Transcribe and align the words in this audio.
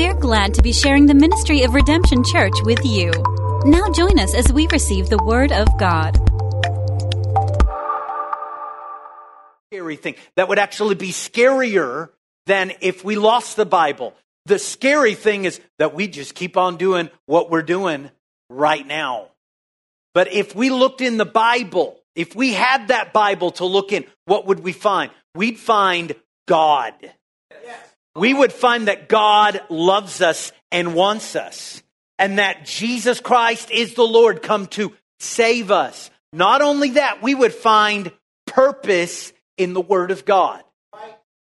We're 0.00 0.14
glad 0.14 0.54
to 0.54 0.62
be 0.62 0.72
sharing 0.72 1.04
the 1.04 1.14
ministry 1.14 1.62
of 1.62 1.74
Redemption 1.74 2.24
Church 2.24 2.54
with 2.62 2.82
you. 2.86 3.12
Now 3.66 3.92
join 3.92 4.18
us 4.18 4.34
as 4.34 4.50
we 4.50 4.66
receive 4.68 5.10
the 5.10 5.22
Word 5.22 5.52
of 5.52 5.68
God. 5.78 6.16
Scary 9.70 9.96
thing 9.96 10.14
that 10.36 10.48
would 10.48 10.58
actually 10.58 10.94
be 10.94 11.10
scarier 11.10 12.08
than 12.46 12.72
if 12.80 13.04
we 13.04 13.16
lost 13.16 13.56
the 13.56 13.66
Bible. 13.66 14.14
The 14.46 14.58
scary 14.58 15.14
thing 15.14 15.44
is 15.44 15.60
that 15.78 15.92
we 15.92 16.08
just 16.08 16.34
keep 16.34 16.56
on 16.56 16.78
doing 16.78 17.10
what 17.26 17.50
we're 17.50 17.60
doing 17.60 18.10
right 18.48 18.86
now. 18.86 19.26
But 20.14 20.32
if 20.32 20.56
we 20.56 20.70
looked 20.70 21.02
in 21.02 21.18
the 21.18 21.26
Bible, 21.26 22.00
if 22.14 22.34
we 22.34 22.54
had 22.54 22.88
that 22.88 23.12
Bible 23.12 23.50
to 23.52 23.66
look 23.66 23.92
in, 23.92 24.06
what 24.24 24.46
would 24.46 24.60
we 24.60 24.72
find? 24.72 25.10
We'd 25.34 25.58
find 25.58 26.14
God. 26.48 26.94
We 28.16 28.34
would 28.34 28.52
find 28.52 28.88
that 28.88 29.08
God 29.08 29.60
loves 29.68 30.20
us 30.20 30.52
and 30.72 30.94
wants 30.94 31.36
us, 31.36 31.82
and 32.18 32.38
that 32.38 32.64
Jesus 32.64 33.20
Christ 33.20 33.70
is 33.70 33.94
the 33.94 34.02
Lord 34.02 34.42
come 34.42 34.66
to 34.68 34.92
save 35.18 35.70
us. 35.70 36.10
Not 36.32 36.62
only 36.62 36.90
that, 36.90 37.22
we 37.22 37.34
would 37.34 37.54
find 37.54 38.12
purpose 38.46 39.32
in 39.56 39.74
the 39.74 39.80
Word 39.80 40.10
of 40.10 40.24
God. 40.24 40.62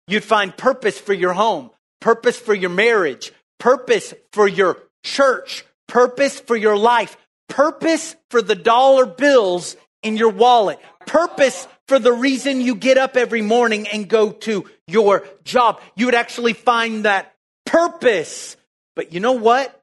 You'd 0.07 0.23
find 0.23 0.55
purpose 0.55 0.99
for 0.99 1.13
your 1.13 1.33
home, 1.33 1.69
purpose 2.01 2.37
for 2.37 2.53
your 2.53 2.71
marriage, 2.71 3.31
purpose 3.59 4.13
for 4.31 4.47
your 4.47 4.77
church, 5.03 5.63
purpose 5.87 6.39
for 6.39 6.55
your 6.55 6.77
life, 6.77 7.17
purpose 7.47 8.15
for 8.29 8.41
the 8.41 8.55
dollar 8.55 9.05
bills 9.05 9.75
in 10.01 10.17
your 10.17 10.29
wallet, 10.29 10.79
purpose 11.05 11.67
for 11.89 11.99
the 11.99 12.13
reason 12.13 12.61
you 12.61 12.75
get 12.75 12.99
up 12.99 13.17
every 13.17 13.41
morning 13.41 13.87
and 13.87 14.07
go 14.07 14.31
to 14.31 14.69
your 14.87 15.25
job. 15.43 15.81
You 15.95 16.05
would 16.05 16.15
actually 16.15 16.53
find 16.53 17.05
that 17.05 17.35
purpose. 17.65 18.55
But 18.95 19.11
you 19.11 19.19
know 19.19 19.33
what? 19.33 19.75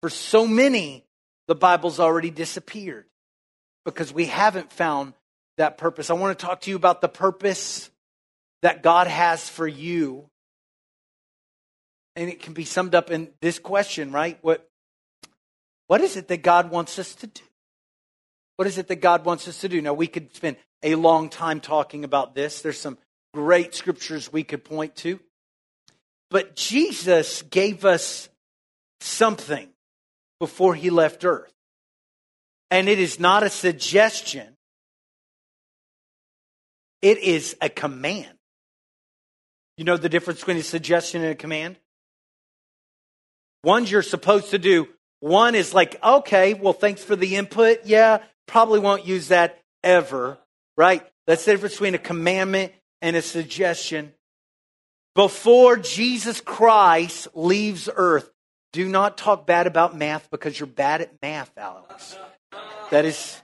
For 0.00 0.08
so 0.08 0.46
many, 0.46 1.04
the 1.46 1.54
Bible's 1.54 2.00
already 2.00 2.30
disappeared 2.30 3.04
because 3.84 4.14
we 4.14 4.24
haven't 4.24 4.72
found 4.72 5.12
that 5.58 5.76
purpose. 5.76 6.08
I 6.08 6.14
want 6.14 6.38
to 6.38 6.46
talk 6.46 6.62
to 6.62 6.70
you 6.70 6.76
about 6.76 7.02
the 7.02 7.08
purpose 7.08 7.90
that 8.62 8.82
God 8.82 9.08
has 9.08 9.46
for 9.46 9.68
you. 9.68 10.30
And 12.16 12.30
it 12.30 12.42
can 12.42 12.54
be 12.54 12.64
summed 12.64 12.94
up 12.94 13.10
in 13.10 13.28
this 13.42 13.58
question, 13.58 14.10
right? 14.10 14.38
What, 14.40 14.66
what 15.86 16.00
is 16.00 16.16
it 16.16 16.28
that 16.28 16.42
God 16.42 16.70
wants 16.70 16.98
us 16.98 17.14
to 17.16 17.26
do? 17.26 17.42
What 18.62 18.68
is 18.68 18.78
it 18.78 18.86
that 18.86 19.00
God 19.00 19.24
wants 19.24 19.48
us 19.48 19.60
to 19.62 19.68
do? 19.68 19.82
Now, 19.82 19.92
we 19.92 20.06
could 20.06 20.36
spend 20.36 20.56
a 20.84 20.94
long 20.94 21.30
time 21.30 21.58
talking 21.58 22.04
about 22.04 22.36
this. 22.36 22.62
There's 22.62 22.78
some 22.78 22.96
great 23.34 23.74
scriptures 23.74 24.32
we 24.32 24.44
could 24.44 24.62
point 24.62 24.94
to. 24.98 25.18
But 26.30 26.54
Jesus 26.54 27.42
gave 27.42 27.84
us 27.84 28.28
something 29.00 29.68
before 30.38 30.76
he 30.76 30.90
left 30.90 31.24
earth. 31.24 31.52
And 32.70 32.88
it 32.88 33.00
is 33.00 33.18
not 33.18 33.42
a 33.42 33.50
suggestion, 33.50 34.56
it 37.00 37.18
is 37.18 37.56
a 37.60 37.68
command. 37.68 38.38
You 39.76 39.82
know 39.82 39.96
the 39.96 40.08
difference 40.08 40.38
between 40.38 40.58
a 40.58 40.62
suggestion 40.62 41.22
and 41.22 41.32
a 41.32 41.34
command? 41.34 41.80
One's 43.64 43.90
you're 43.90 44.02
supposed 44.02 44.50
to 44.50 44.58
do. 44.58 44.86
One 45.18 45.56
is 45.56 45.74
like, 45.74 45.96
okay, 46.00 46.54
well, 46.54 46.72
thanks 46.72 47.02
for 47.02 47.16
the 47.16 47.34
input. 47.34 47.86
Yeah, 47.86 48.18
probably 48.52 48.80
won't 48.80 49.06
use 49.06 49.28
that 49.28 49.58
ever, 49.82 50.36
right? 50.76 51.02
That's 51.26 51.44
the 51.46 51.52
difference 51.52 51.74
between 51.74 51.94
a 51.94 51.98
commandment 51.98 52.72
and 53.00 53.16
a 53.16 53.22
suggestion. 53.22 54.12
Before 55.14 55.78
Jesus 55.78 56.42
Christ 56.42 57.28
leaves 57.34 57.88
earth, 57.94 58.30
do 58.74 58.86
not 58.86 59.16
talk 59.16 59.46
bad 59.46 59.66
about 59.66 59.96
math 59.96 60.30
because 60.30 60.60
you're 60.60 60.66
bad 60.66 61.00
at 61.00 61.20
math, 61.22 61.50
Alex. 61.56 62.18
That 62.90 63.06
is 63.06 63.40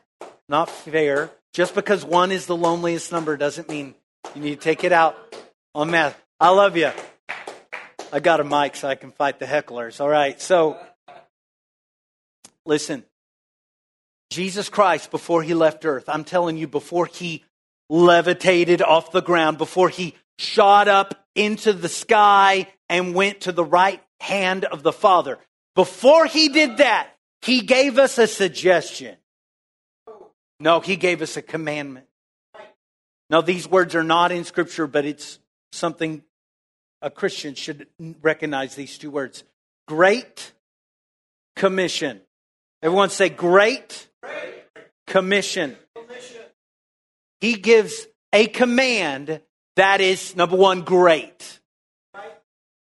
not 0.47 0.69
fair. 0.69 1.31
Just 1.55 1.75
because 1.75 2.05
one 2.05 2.31
is 2.31 2.45
the 2.45 2.57
loneliest 2.57 3.11
number 3.11 3.39
doesn't 3.39 3.71
mean 3.71 3.95
you 4.35 4.43
need 4.43 4.57
to 4.57 4.61
take 4.61 4.85
it 4.85 4.93
out 4.93 5.17
on 5.75 5.91
math. 5.91 6.21
I 6.39 6.51
love 6.51 6.77
you. 6.77 6.91
I 8.13 8.21
got 8.21 8.41
a 8.41 8.45
mic 8.45 8.77
so 8.77 8.89
I 8.89 8.95
can 8.95 9.13
fight 9.13 9.39
the 9.39 9.47
hecklers. 9.47 10.03
All 10.03 10.09
right. 10.09 10.39
So, 10.41 10.79
listen. 12.67 13.05
Jesus 14.31 14.69
Christ, 14.69 15.11
before 15.11 15.43
he 15.43 15.55
left 15.55 15.85
earth, 15.85 16.09
I'm 16.09 16.25
telling 16.25 16.57
you, 16.57 16.69
before 16.69 17.07
he 17.07 17.45
levitated 17.89 18.83
off 18.83 19.13
the 19.13 19.23
ground, 19.23 19.59
before 19.59 19.89
he 19.89 20.15
shot 20.39 20.89
up 20.89 21.27
into 21.35 21.73
the 21.73 21.89
sky 21.89 22.69
and 22.89 23.15
went 23.15 23.43
to 23.43 23.53
the 23.53 23.65
right 23.65 24.03
hand 24.21 24.65
of 24.65 24.83
the 24.83 24.93
Father, 24.93 25.39
before 25.75 26.27
he 26.27 26.49
did 26.49 26.79
that, 26.79 27.09
he 27.43 27.61
gave 27.61 27.99
us 27.99 28.19
a 28.19 28.27
suggestion. 28.27 29.17
No, 30.61 30.81
he 30.81 30.97
gave 30.97 31.23
us 31.23 31.37
a 31.37 31.43
commandment. 31.43 32.07
Now, 33.31 33.41
these 33.41 33.69
words 33.69 33.95
are 33.95 34.05
not 34.05 34.33
in 34.33 34.45
Scripture, 34.45 34.87
but 34.87 35.05
it's 35.05 35.39
something 35.73 36.23
a 37.01 37.11
Christian 37.11 37.55
should 37.55 37.87
recognize 38.21 38.75
these 38.75 38.99
two 38.99 39.11
words 39.11 39.45
Great 39.87 40.53
Commission. 41.57 42.21
Everyone 42.83 43.11
say, 43.11 43.29
Great, 43.29 44.09
Great. 44.23 44.55
Commission. 45.07 45.77
commission. 45.95 46.43
He 47.41 47.55
gives 47.55 48.07
a 48.33 48.47
command 48.47 49.41
that 49.77 50.01
is, 50.01 50.35
number 50.35 50.57
one, 50.57 50.83
great. 50.83 51.61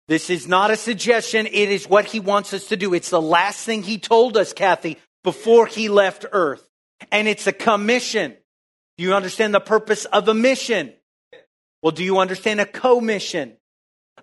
This 0.07 0.31
is 0.31 0.47
not 0.47 0.71
a 0.71 0.75
suggestion. 0.75 1.45
It 1.45 1.69
is 1.69 1.87
what 1.87 2.05
he 2.05 2.19
wants 2.19 2.51
us 2.51 2.65
to 2.69 2.75
do. 2.75 2.95
It's 2.95 3.11
the 3.11 3.21
last 3.21 3.63
thing 3.63 3.83
he 3.83 3.99
told 3.99 4.37
us, 4.37 4.53
Kathy, 4.53 4.97
before 5.23 5.67
he 5.67 5.87
left 5.87 6.25
earth. 6.31 6.67
And 7.11 7.27
it's 7.27 7.45
a 7.45 7.51
commission. 7.53 8.35
Do 8.97 9.03
you 9.03 9.13
understand 9.13 9.53
the 9.53 9.59
purpose 9.59 10.05
of 10.05 10.27
a 10.27 10.33
mission? 10.33 10.93
Well, 11.83 11.91
do 11.91 12.03
you 12.03 12.17
understand 12.17 12.59
a 12.59 12.65
commission? 12.65 13.55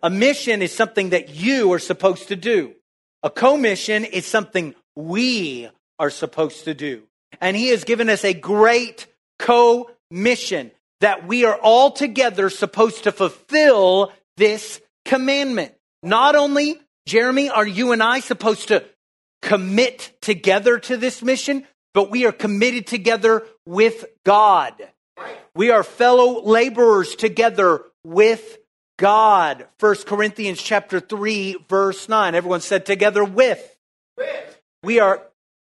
A 0.02 0.10
mission 0.10 0.60
is 0.60 0.72
something 0.72 1.10
that 1.10 1.36
you 1.36 1.72
are 1.72 1.78
supposed 1.78 2.28
to 2.28 2.36
do. 2.36 2.74
A 3.22 3.30
commission 3.30 4.04
is 4.04 4.26
something 4.26 4.74
we 4.96 5.68
are 5.98 6.10
supposed 6.10 6.64
to 6.64 6.74
do. 6.74 7.02
And 7.40 7.56
he 7.56 7.68
has 7.68 7.84
given 7.84 8.08
us 8.08 8.24
a 8.24 8.34
great 8.34 9.06
co-mission 9.38 10.70
that 11.00 11.26
we 11.28 11.44
are 11.44 11.56
all 11.56 11.90
together 11.90 12.48
supposed 12.48 13.04
to 13.04 13.12
fulfill 13.12 14.12
this 14.36 14.80
commandment. 15.04 15.74
Not 16.02 16.34
only, 16.34 16.80
Jeremy, 17.06 17.50
are 17.50 17.66
you 17.66 17.92
and 17.92 18.02
I 18.02 18.20
supposed 18.20 18.68
to 18.68 18.84
commit 19.42 20.12
together 20.22 20.78
to 20.78 20.96
this 20.96 21.22
mission, 21.22 21.66
but 21.92 22.10
we 22.10 22.26
are 22.26 22.32
committed 22.32 22.86
together 22.86 23.44
with 23.66 24.06
God. 24.24 24.74
We 25.54 25.70
are 25.70 25.82
fellow 25.82 26.42
laborers 26.42 27.14
together 27.14 27.82
with 28.04 28.58
God. 28.98 29.66
1 29.80 29.94
Corinthians 30.06 30.62
chapter 30.62 31.00
3 31.00 31.58
verse 31.68 32.08
9. 32.08 32.34
Everyone 32.34 32.60
said 32.60 32.86
together 32.86 33.24
with. 33.24 33.75
We 34.82 35.00
are 35.00 35.22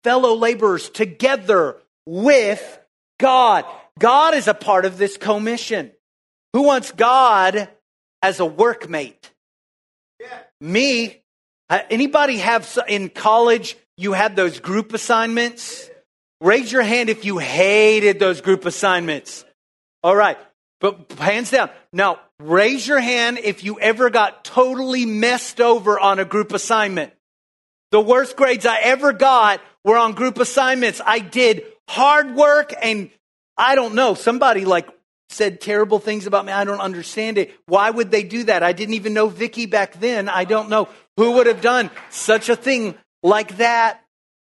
fellow 0.04 0.34
laborers 0.34 0.88
together 0.90 1.76
with 2.06 2.80
God. 3.18 3.64
God 3.98 4.34
is 4.34 4.48
a 4.48 4.54
part 4.54 4.84
of 4.84 4.98
this 4.98 5.16
commission. 5.16 5.92
Who 6.52 6.62
wants 6.62 6.92
God 6.92 7.68
as 8.22 8.40
a 8.40 8.44
workmate? 8.44 9.30
Yeah. 10.20 10.38
Me. 10.60 11.20
Uh, 11.70 11.80
anybody 11.90 12.38
have 12.38 12.78
in 12.88 13.10
college 13.10 13.76
you 13.96 14.12
had 14.12 14.36
those 14.36 14.60
group 14.60 14.94
assignments? 14.94 15.90
Raise 16.40 16.70
your 16.70 16.82
hand 16.82 17.10
if 17.10 17.24
you 17.24 17.38
hated 17.38 18.18
those 18.18 18.40
group 18.40 18.64
assignments. 18.64 19.44
All 20.02 20.14
right. 20.14 20.38
But 20.80 21.12
hands 21.18 21.50
down. 21.50 21.70
Now, 21.92 22.20
raise 22.38 22.86
your 22.86 23.00
hand 23.00 23.38
if 23.38 23.64
you 23.64 23.80
ever 23.80 24.10
got 24.10 24.44
totally 24.44 25.04
messed 25.04 25.60
over 25.60 25.98
on 25.98 26.20
a 26.20 26.24
group 26.24 26.52
assignment. 26.52 27.12
The 27.90 28.00
worst 28.00 28.36
grades 28.36 28.66
I 28.66 28.80
ever 28.80 29.12
got 29.12 29.60
were 29.84 29.96
on 29.96 30.12
group 30.12 30.38
assignments. 30.38 31.00
I 31.04 31.20
did 31.20 31.64
hard 31.88 32.34
work 32.34 32.74
and 32.80 33.10
I 33.56 33.74
don't 33.74 33.94
know, 33.94 34.14
somebody 34.14 34.64
like 34.64 34.88
said 35.30 35.60
terrible 35.60 35.98
things 35.98 36.26
about 36.26 36.44
me. 36.46 36.52
I 36.52 36.64
don't 36.64 36.80
understand 36.80 37.38
it. 37.38 37.54
Why 37.66 37.90
would 37.90 38.10
they 38.10 38.22
do 38.22 38.44
that? 38.44 38.62
I 38.62 38.72
didn't 38.72 38.94
even 38.94 39.14
know 39.14 39.28
Vicky 39.28 39.66
back 39.66 40.00
then. 40.00 40.28
I 40.28 40.44
don't 40.44 40.68
know 40.68 40.88
who 41.16 41.32
would 41.32 41.46
have 41.46 41.60
done 41.60 41.90
such 42.10 42.48
a 42.48 42.56
thing 42.56 42.96
like 43.22 43.56
that. 43.58 44.02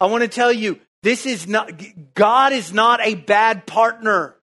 I 0.00 0.06
want 0.06 0.22
to 0.22 0.28
tell 0.28 0.52
you, 0.52 0.78
this 1.02 1.26
is 1.26 1.46
not, 1.46 1.72
God 2.14 2.52
is 2.52 2.72
not 2.72 3.00
a 3.00 3.14
bad 3.14 3.66
partner. 3.66 4.36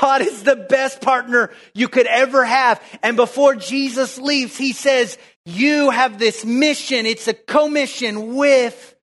God 0.00 0.22
is 0.22 0.42
the 0.42 0.56
best 0.56 1.00
partner 1.00 1.50
you 1.74 1.88
could 1.88 2.06
ever 2.06 2.44
have. 2.44 2.82
And 3.02 3.16
before 3.16 3.54
Jesus 3.54 4.18
leaves, 4.18 4.56
he 4.56 4.72
says, 4.72 5.18
you 5.46 5.90
have 5.90 6.18
this 6.18 6.44
mission. 6.44 7.06
It's 7.06 7.28
a 7.28 7.34
commission 7.34 8.34
with 8.34 8.94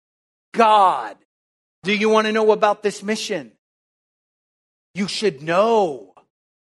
God. 0.53 1.15
Do 1.83 1.93
you 1.93 2.09
want 2.09 2.27
to 2.27 2.33
know 2.33 2.51
about 2.51 2.83
this 2.83 3.01
mission? 3.03 3.51
You 4.93 5.07
should 5.07 5.41
know 5.41 6.13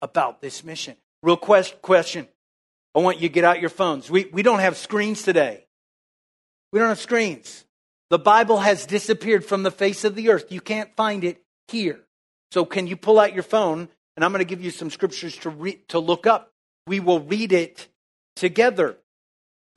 about 0.03 0.41
this 0.41 0.65
mission. 0.65 0.97
Real 1.23 1.37
quest- 1.37 1.81
question. 1.83 2.29
I 2.95 3.01
want 3.01 3.21
you 3.21 3.29
to 3.29 3.33
get 3.33 3.45
out 3.45 3.61
your 3.61 3.71
phones. 3.71 4.11
We, 4.11 4.27
we 4.33 4.43
don't 4.43 4.59
have 4.59 4.77
screens 4.77 5.23
today. 5.23 5.67
We 6.73 6.79
don't 6.79 6.89
have 6.89 7.01
screens. 7.01 7.65
The 8.11 8.19
Bible 8.19 8.59
has 8.59 8.87
disappeared 8.87 9.45
from 9.45 9.63
the 9.63 9.71
face 9.71 10.05
of 10.05 10.15
the 10.15 10.31
earth. 10.31 10.51
You 10.51 10.61
can't 10.61 10.95
find 10.97 11.23
it 11.23 11.41
here. 11.69 12.01
So 12.51 12.65
can 12.65 12.87
you 12.87 12.97
pull 12.97 13.21
out 13.21 13.33
your 13.33 13.45
phone? 13.45 13.89
And 14.17 14.25
I'm 14.25 14.33
going 14.33 14.41
to 14.41 14.45
give 14.45 14.63
you 14.63 14.71
some 14.71 14.91
scriptures 14.91 15.37
to, 15.39 15.51
re- 15.51 15.81
to 15.89 15.99
look 15.99 16.27
up. 16.27 16.53
We 16.87 16.99
will 16.99 17.21
read 17.21 17.53
it 17.53 17.89
together. 18.35 18.97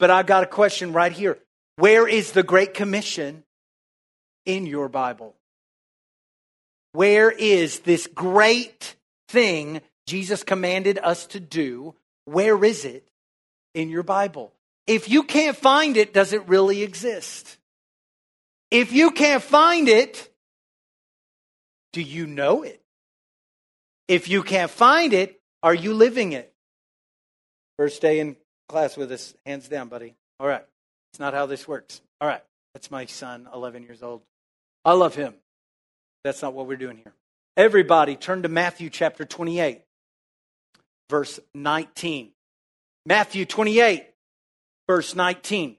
But 0.03 0.11
I've 0.11 0.25
got 0.25 0.43
a 0.43 0.47
question 0.47 0.91
right 0.91 1.13
here. 1.13 1.39
Where 1.77 2.05
is 2.05 2.33
the 2.33 2.43
Great 2.43 2.73
Commission 2.73 3.45
in 4.45 4.65
your 4.65 4.89
Bible? 4.89 5.33
Where 6.91 7.31
is 7.31 7.79
this 7.79 8.07
great 8.07 8.97
thing 9.29 9.79
Jesus 10.05 10.43
commanded 10.43 10.99
us 11.01 11.25
to 11.27 11.39
do? 11.39 11.95
Where 12.25 12.65
is 12.65 12.83
it 12.83 13.07
in 13.73 13.87
your 13.87 14.03
Bible? 14.03 14.51
If 14.87 15.07
you 15.07 15.23
can't 15.23 15.55
find 15.55 15.95
it, 15.95 16.13
does 16.13 16.33
it 16.33 16.49
really 16.49 16.83
exist? 16.83 17.57
If 18.71 18.91
you 18.91 19.09
can't 19.09 19.41
find 19.41 19.87
it, 19.87 20.29
do 21.93 22.01
you 22.01 22.27
know 22.27 22.63
it? 22.63 22.81
If 24.09 24.27
you 24.27 24.43
can't 24.43 24.69
find 24.69 25.13
it, 25.13 25.39
are 25.63 25.73
you 25.73 25.93
living 25.93 26.33
it? 26.33 26.53
First 27.77 28.01
day 28.01 28.19
in 28.19 28.35
class 28.73 28.97
with 28.97 29.11
us, 29.11 29.35
hands 29.45 29.69
down, 29.69 29.87
buddy. 29.87 30.15
All 30.39 30.47
right. 30.47 30.65
It's 31.11 31.19
not 31.19 31.35
how 31.35 31.45
this 31.45 31.67
works. 31.67 32.01
All 32.19 32.27
right. 32.27 32.41
That's 32.73 32.89
my 32.89 33.05
son, 33.05 33.47
11 33.53 33.83
years 33.83 34.01
old. 34.01 34.23
I 34.83 34.93
love 34.93 35.13
him. 35.13 35.35
That's 36.23 36.41
not 36.41 36.55
what 36.55 36.65
we're 36.65 36.77
doing 36.77 36.97
here. 36.97 37.13
Everybody 37.55 38.15
turn 38.15 38.41
to 38.41 38.49
Matthew 38.49 38.89
chapter 38.89 39.25
28, 39.25 39.83
verse 41.07 41.39
19. 41.53 42.31
Matthew 43.05 43.45
28, 43.45 44.07
verse 44.87 45.13
19. 45.15 45.77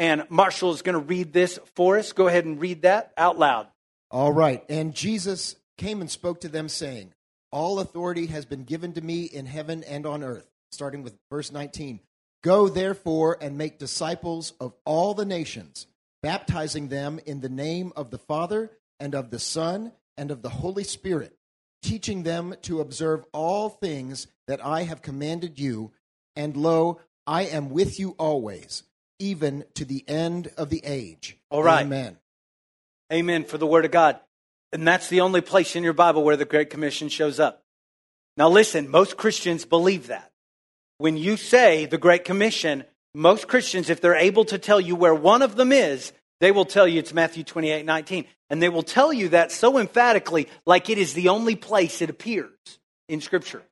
And 0.00 0.24
Marshall 0.28 0.72
is 0.72 0.82
going 0.82 0.94
to 0.94 1.06
read 1.06 1.32
this 1.32 1.60
for 1.76 1.98
us. 1.98 2.10
Go 2.10 2.26
ahead 2.26 2.46
and 2.46 2.60
read 2.60 2.82
that 2.82 3.12
out 3.16 3.38
loud. 3.38 3.68
All 4.10 4.32
right. 4.32 4.64
And 4.68 4.92
Jesus 4.92 5.54
came 5.78 6.00
and 6.00 6.10
spoke 6.10 6.40
to 6.40 6.48
them, 6.48 6.68
saying, 6.68 7.12
All 7.52 7.78
authority 7.78 8.26
has 8.26 8.44
been 8.44 8.64
given 8.64 8.92
to 8.94 9.00
me 9.00 9.22
in 9.22 9.46
heaven 9.46 9.84
and 9.84 10.04
on 10.04 10.24
earth. 10.24 10.50
Starting 10.72 11.04
with 11.04 11.14
verse 11.30 11.52
19. 11.52 12.00
Go 12.44 12.68
therefore 12.68 13.38
and 13.40 13.56
make 13.56 13.78
disciples 13.78 14.52
of 14.60 14.74
all 14.84 15.14
the 15.14 15.24
nations, 15.24 15.86
baptizing 16.22 16.88
them 16.88 17.18
in 17.24 17.40
the 17.40 17.48
name 17.48 17.90
of 17.96 18.10
the 18.10 18.18
Father 18.18 18.70
and 19.00 19.14
of 19.14 19.30
the 19.30 19.38
Son 19.38 19.92
and 20.18 20.30
of 20.30 20.42
the 20.42 20.50
Holy 20.50 20.84
Spirit, 20.84 21.38
teaching 21.82 22.22
them 22.22 22.54
to 22.60 22.82
observe 22.82 23.24
all 23.32 23.70
things 23.70 24.26
that 24.46 24.62
I 24.62 24.82
have 24.82 25.00
commanded 25.00 25.58
you. 25.58 25.92
And 26.36 26.54
lo, 26.54 27.00
I 27.26 27.44
am 27.44 27.70
with 27.70 27.98
you 27.98 28.10
always, 28.18 28.82
even 29.18 29.64
to 29.76 29.86
the 29.86 30.04
end 30.06 30.50
of 30.58 30.68
the 30.68 30.82
age. 30.84 31.38
All 31.48 31.62
right. 31.62 31.86
Amen. 31.86 32.18
Amen 33.10 33.44
for 33.44 33.56
the 33.56 33.66
Word 33.66 33.86
of 33.86 33.90
God. 33.90 34.20
And 34.70 34.86
that's 34.86 35.08
the 35.08 35.22
only 35.22 35.40
place 35.40 35.76
in 35.76 35.82
your 35.82 35.94
Bible 35.94 36.22
where 36.22 36.36
the 36.36 36.44
Great 36.44 36.68
Commission 36.68 37.08
shows 37.08 37.40
up. 37.40 37.62
Now, 38.36 38.50
listen, 38.50 38.90
most 38.90 39.16
Christians 39.16 39.64
believe 39.64 40.08
that. 40.08 40.30
When 40.98 41.16
you 41.16 41.36
say 41.36 41.86
the 41.86 41.98
Great 41.98 42.24
Commission, 42.24 42.84
most 43.14 43.48
Christians, 43.48 43.90
if 43.90 44.00
they're 44.00 44.14
able 44.14 44.44
to 44.46 44.58
tell 44.58 44.80
you 44.80 44.96
where 44.96 45.14
one 45.14 45.42
of 45.42 45.56
them 45.56 45.72
is, 45.72 46.12
they 46.40 46.52
will 46.52 46.64
tell 46.64 46.86
you 46.86 46.98
it's 46.98 47.14
Matthew 47.14 47.44
28 47.44 47.86
19. 47.86 48.26
And 48.50 48.62
they 48.62 48.68
will 48.68 48.82
tell 48.82 49.12
you 49.12 49.30
that 49.30 49.50
so 49.50 49.78
emphatically, 49.78 50.48
like 50.66 50.90
it 50.90 50.98
is 50.98 51.14
the 51.14 51.30
only 51.30 51.56
place 51.56 52.02
it 52.02 52.10
appears 52.10 52.50
in 53.08 53.20
Scripture. 53.20 53.62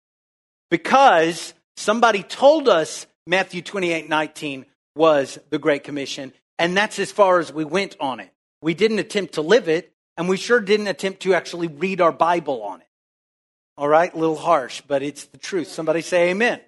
Because 0.71 1.55
somebody 1.77 2.23
told 2.23 2.69
us 2.69 3.07
Matthew 3.27 3.63
28 3.63 4.09
19 4.09 4.67
was 4.97 5.39
the 5.51 5.59
Great 5.59 5.85
Commission, 5.85 6.33
and 6.59 6.77
that's 6.77 6.99
as 6.99 7.13
far 7.13 7.39
as 7.39 7.53
we 7.53 7.65
went 7.65 7.97
on 8.01 8.21
it. 8.21 8.31
We 8.63 8.75
didn't 8.75 8.99
attempt 8.99 9.35
to 9.35 9.43
live 9.43 9.69
it, 9.69 9.93
and 10.17 10.29
we 10.29 10.37
sure 10.37 10.61
didn't 10.61 10.87
attempt 10.89 11.21
to 11.23 11.35
actually 11.35 11.69
read 11.69 12.01
our 12.01 12.13
Bible 12.13 12.63
on 12.63 12.81
it. 12.81 12.87
All 13.77 13.89
right, 13.89 14.13
a 14.13 14.19
little 14.19 14.37
harsh, 14.37 14.83
but 14.87 15.03
it's 15.03 15.25
the 15.27 15.39
truth. 15.39 15.69
Somebody 15.69 16.03
say 16.03 16.31
amen. 16.31 16.61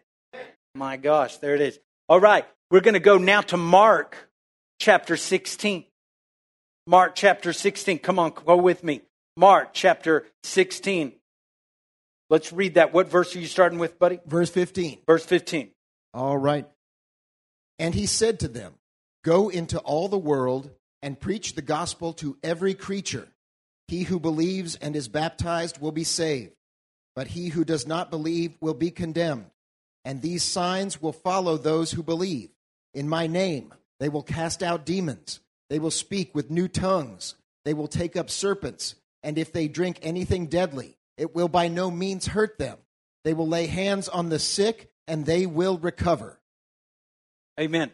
My 0.75 0.97
gosh, 0.97 1.37
there 1.39 1.55
it 1.55 1.61
is. 1.61 1.79
All 2.09 2.21
right, 2.21 2.45
we're 2.71 2.81
going 2.81 2.95
to 2.95 3.01
go 3.01 3.17
now 3.17 3.41
to 3.43 3.57
Mark 3.57 4.31
chapter 4.81 5.17
16. 5.17 5.85
Mark 6.87 7.15
chapter 7.15 7.53
16. 7.53 8.01
Come 8.01 8.19
on, 8.19 8.33
go 8.33 8.57
with 8.57 8.83
me. 8.83 9.03
Mark 9.37 9.71
chapter 9.73 10.27
16. 10.43 11.13
Let's 12.29 12.53
read 12.53 12.75
that. 12.75 12.93
What 12.93 13.09
verse 13.09 13.35
are 13.37 13.39
you 13.39 13.47
starting 13.47 13.79
with, 13.79 13.99
buddy? 13.99 14.19
Verse 14.27 14.51
15. 14.51 14.99
Verse 15.07 15.25
15. 15.25 15.71
All 16.13 16.37
right. 16.37 16.67
And 17.79 17.95
he 17.95 18.07
said 18.07 18.41
to 18.41 18.49
them, 18.49 18.75
Go 19.25 19.49
into 19.49 19.79
all 19.79 20.09
the 20.09 20.19
world 20.19 20.71
and 21.03 21.19
preach 21.19 21.55
the 21.55 21.63
gospel 21.63 22.13
to 22.15 22.37
every 22.43 22.75
creature. 22.75 23.29
He 23.89 24.03
who 24.03 24.19
believes 24.19 24.75
and 24.77 24.97
is 24.97 25.09
baptized 25.09 25.81
will 25.81 25.93
be 25.93 26.05
saved, 26.05 26.53
but 27.15 27.29
he 27.29 27.49
who 27.49 27.65
does 27.65 27.87
not 27.87 28.11
believe 28.11 28.57
will 28.61 28.75
be 28.75 28.91
condemned. 28.91 29.47
And 30.05 30.21
these 30.21 30.43
signs 30.43 31.01
will 31.01 31.13
follow 31.13 31.57
those 31.57 31.93
who 31.93 32.03
believe. 32.03 32.51
In 32.93 33.09
my 33.09 33.27
name, 33.27 33.73
they 34.01 34.09
will 34.09 34.23
cast 34.23 34.63
out 34.63 34.85
demons. 34.85 35.41
They 35.71 35.79
will 35.79 35.91
speak 35.91 36.35
with 36.35 36.51
new 36.51 36.69
tongues. 36.69 37.35
They 37.65 37.75
will 37.75 37.89
take 37.89 38.17
up 38.17 38.31
serpents. 38.31 38.95
And 39.23 39.39
if 39.39 39.53
they 39.53 39.69
drink 39.69 39.99
anything 40.03 40.47
deadly, 40.47 40.97
it 41.17 41.35
will 41.35 41.49
by 41.49 41.69
no 41.69 41.91
means 41.91 42.27
hurt 42.27 42.59
them. 42.59 42.79
They 43.25 43.33
will 43.33 43.49
lay 43.49 43.67
hands 43.67 44.09
on 44.09 44.29
the 44.29 44.39
sick 44.39 44.91
and 45.09 45.25
they 45.25 45.47
will 45.47 45.79
recover. 45.79 46.39
Amen. 47.59 47.91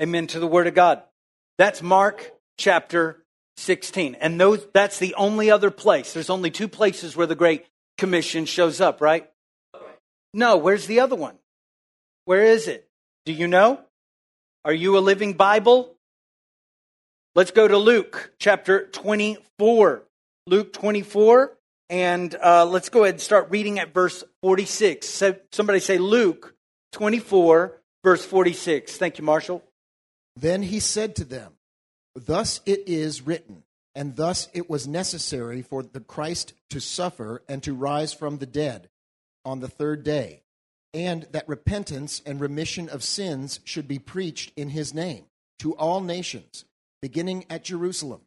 Amen 0.00 0.26
to 0.28 0.40
the 0.40 0.46
word 0.46 0.66
of 0.66 0.74
God. 0.74 1.02
That's 1.58 1.82
Mark 1.82 2.32
chapter 2.58 3.24
16. 3.56 4.16
And 4.16 4.38
those, 4.38 4.66
that's 4.74 4.98
the 4.98 5.14
only 5.14 5.50
other 5.50 5.70
place. 5.70 6.12
There's 6.12 6.28
only 6.28 6.50
two 6.50 6.68
places 6.68 7.16
where 7.16 7.26
the 7.26 7.34
Great 7.34 7.64
Commission 7.96 8.44
shows 8.44 8.80
up, 8.80 9.00
right? 9.00 9.30
No, 10.34 10.58
where's 10.58 10.86
the 10.86 11.00
other 11.00 11.16
one? 11.16 11.38
Where 12.26 12.44
is 12.44 12.66
it? 12.66 12.88
Do 13.24 13.32
you 13.32 13.46
know? 13.46 13.80
Are 14.64 14.72
you 14.72 14.98
a 14.98 15.00
living 15.00 15.34
Bible? 15.34 15.94
Let's 17.36 17.52
go 17.52 17.68
to 17.68 17.78
Luke 17.78 18.32
chapter 18.40 18.88
24. 18.88 20.02
Luke 20.48 20.72
24, 20.72 21.56
and 21.88 22.34
uh, 22.34 22.66
let's 22.66 22.88
go 22.88 23.04
ahead 23.04 23.14
and 23.14 23.20
start 23.20 23.50
reading 23.50 23.78
at 23.78 23.94
verse 23.94 24.24
46. 24.42 25.08
So 25.08 25.36
somebody 25.52 25.78
say 25.78 25.98
Luke 25.98 26.56
24, 26.92 27.80
verse 28.02 28.24
46. 28.24 28.96
Thank 28.96 29.18
you, 29.18 29.24
Marshall. 29.24 29.62
Then 30.34 30.62
he 30.62 30.80
said 30.80 31.14
to 31.16 31.24
them, 31.24 31.52
Thus 32.16 32.60
it 32.66 32.82
is 32.88 33.22
written, 33.22 33.62
and 33.94 34.16
thus 34.16 34.48
it 34.52 34.68
was 34.68 34.88
necessary 34.88 35.62
for 35.62 35.84
the 35.84 36.00
Christ 36.00 36.54
to 36.70 36.80
suffer 36.80 37.44
and 37.48 37.62
to 37.62 37.72
rise 37.72 38.12
from 38.12 38.38
the 38.38 38.46
dead 38.46 38.88
on 39.44 39.60
the 39.60 39.68
third 39.68 40.02
day 40.02 40.42
and 40.96 41.26
that 41.30 41.46
repentance 41.46 42.22
and 42.24 42.40
remission 42.40 42.88
of 42.88 43.04
sins 43.04 43.60
should 43.64 43.86
be 43.86 43.98
preached 43.98 44.50
in 44.56 44.70
his 44.70 44.94
name 44.94 45.26
to 45.58 45.76
all 45.76 46.00
nations, 46.00 46.64
beginning 47.02 47.44
at 47.50 47.62
Jerusalem. 47.62 48.22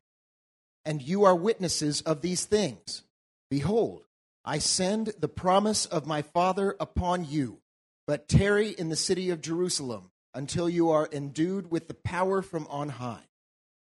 And 0.85 1.01
you 1.01 1.23
are 1.23 1.35
witnesses 1.35 2.01
of 2.01 2.21
these 2.21 2.45
things. 2.45 3.01
Behold, 3.49 4.05
I 4.45 4.59
send 4.59 5.13
the 5.19 5.27
promise 5.27 5.87
of 5.87 6.05
my 6.05 6.21
Father 6.21 6.75
upon 6.79 7.25
you, 7.25 7.57
but 8.05 8.27
tarry 8.27 8.69
in 8.69 8.89
the 8.89 8.95
city 8.95 9.31
of 9.31 9.41
Jerusalem 9.41 10.11
until 10.35 10.69
you 10.69 10.91
are 10.91 11.09
endued 11.11 11.71
with 11.71 11.87
the 11.87 11.95
power 11.95 12.43
from 12.43 12.67
on 12.69 12.89
high. 12.89 13.23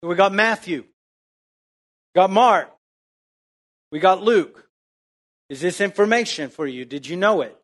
We 0.03 0.15
got 0.15 0.33
Matthew, 0.33 0.87
got 2.15 2.31
Mark, 2.31 2.71
we 3.93 3.99
got 3.99 4.23
Luke. 4.23 4.67
Is 5.51 5.61
this 5.61 5.83
information 5.83 6.49
for 6.49 6.67
you? 6.67 6.87
Did 6.87 7.07
you 7.07 7.19
know 7.19 7.43
it? 7.43 7.55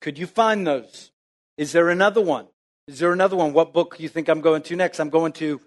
Could 0.00 0.18
you 0.18 0.26
find 0.26 0.66
those? 0.66 1.10
Is 1.58 1.72
there 1.72 1.90
another 1.90 2.20
one? 2.20 2.46
Is 2.88 2.98
there 2.98 3.12
another 3.12 3.36
one? 3.36 3.52
What 3.52 3.72
book 3.72 3.96
do 3.96 4.02
you 4.02 4.08
think 4.08 4.28
I'm 4.28 4.40
going 4.40 4.62
to 4.62 4.76
next? 4.76 4.98
I'm 4.98 5.10
going 5.10 5.32
to 5.34 5.60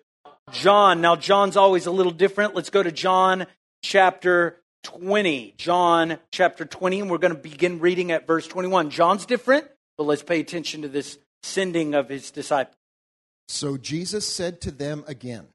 John. 0.52 1.02
Now, 1.02 1.16
John's 1.16 1.56
always 1.56 1.86
a 1.86 1.92
little 1.92 2.12
different. 2.12 2.56
Let's 2.56 2.70
go 2.70 2.84
to 2.84 2.92
John 2.92 3.46
chapter 3.84 4.62
20. 4.84 5.54
John 5.58 6.18
chapter 6.32 6.66
20, 6.66 7.02
and 7.02 7.10
we're 7.12 7.18
going 7.18 7.34
to 7.36 7.40
begin 7.40 7.80
reading 7.80 8.12
at 8.12 8.28
verse 8.28 8.48
21. 8.48 8.90
John's 8.90 9.26
different, 9.26 9.68
but 9.98 10.04
let's 10.04 10.24
pay 10.24 10.40
attention 10.40 10.82
to 10.82 10.88
this 10.88 11.18
sending 11.44 11.94
of 11.94 12.10
his 12.10 12.32
disciples. 12.32 12.76
So 13.48 13.78
Jesus 13.78 14.28
said 14.28 14.62
to 14.62 14.72
them 14.72 15.04
again, 15.08 15.48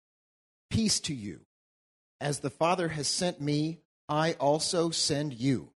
Peace 0.70 1.00
to 1.00 1.14
you. 1.14 1.40
As 2.20 2.40
the 2.40 2.50
Father 2.50 2.88
has 2.88 3.08
sent 3.08 3.40
me, 3.40 3.78
I 4.08 4.32
also 4.34 4.90
send 4.90 5.32
you. 5.34 5.70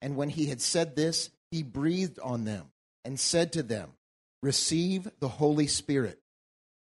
And 0.00 0.16
when 0.16 0.28
he 0.28 0.46
had 0.46 0.60
said 0.60 0.96
this, 0.96 1.30
he 1.56 1.62
breathed 1.62 2.18
on 2.18 2.44
them 2.44 2.66
and 3.02 3.18
said 3.18 3.54
to 3.54 3.62
them, 3.62 3.92
Receive 4.42 5.08
the 5.20 5.28
Holy 5.28 5.66
Spirit. 5.66 6.18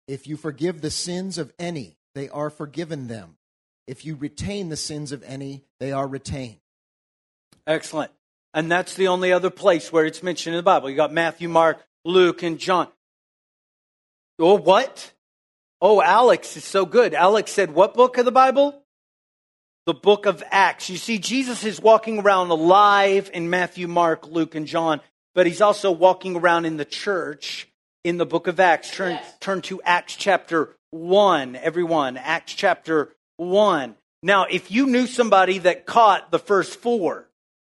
If 0.08 0.26
you 0.26 0.38
forgive 0.38 0.80
the 0.80 0.90
sins 0.90 1.38
of 1.38 1.52
any, 1.60 1.98
they 2.16 2.30
are 2.30 2.50
forgiven 2.50 3.08
them. 3.08 3.36
If 3.88 4.06
you 4.06 4.16
retain 4.16 4.70
the 4.70 4.78
sins 4.78 5.12
of 5.12 5.22
any, 5.24 5.66
they 5.82 5.92
are 5.92 6.08
retained. 6.08 6.62
Excellent. 7.68 8.12
And 8.54 8.72
that's 8.72 8.94
the 8.94 9.10
only 9.10 9.34
other 9.34 9.50
place 9.50 9.92
where 9.92 10.06
it's 10.06 10.24
mentioned 10.24 10.56
in 10.56 10.60
the 10.60 10.64
Bible. 10.64 10.90
You 10.90 10.96
got 10.96 11.12
Matthew, 11.12 11.50
Mark, 11.50 11.86
Luke, 12.06 12.42
and 12.42 12.58
John. 12.58 12.88
Oh, 14.40 14.56
what? 14.56 15.12
Oh, 15.82 16.02
Alex 16.02 16.56
is 16.56 16.64
so 16.64 16.86
good. 16.86 17.14
Alex 17.14 17.52
said, 17.52 17.74
What 17.74 17.96
book 17.96 18.18
of 18.18 18.24
the 18.24 18.32
Bible? 18.32 18.82
The 19.86 19.94
book 19.94 20.26
of 20.26 20.42
Acts. 20.50 20.90
You 20.90 20.98
see, 20.98 21.20
Jesus 21.20 21.66
is 21.66 21.82
walking 21.82 22.20
around 22.20 22.50
alive 22.52 23.30
in 23.34 23.50
Matthew, 23.50 23.88
Mark, 23.88 24.28
Luke, 24.28 24.56
and 24.56 24.66
John, 24.66 25.02
but 25.36 25.46
he's 25.46 25.62
also 25.62 25.92
walking 25.92 26.38
around 26.38 26.66
in 26.66 26.78
the 26.78 26.86
church 26.86 27.68
in 28.04 28.18
the 28.18 28.26
book 28.26 28.48
of 28.48 28.60
Acts. 28.60 28.92
Turn, 28.92 29.12
yes. 29.12 29.38
turn 29.40 29.62
to 29.64 29.82
Acts 29.84 30.16
chapter 30.16 30.76
1, 30.92 31.58
everyone. 31.58 32.16
Acts 32.16 32.54
chapter 32.54 33.14
1. 33.38 33.96
Now, 34.22 34.46
if 34.46 34.72
you 34.72 34.86
knew 34.86 35.06
somebody 35.06 35.58
that 35.60 35.86
caught 35.86 36.32
the 36.32 36.40
first 36.40 36.80
four, 36.80 37.28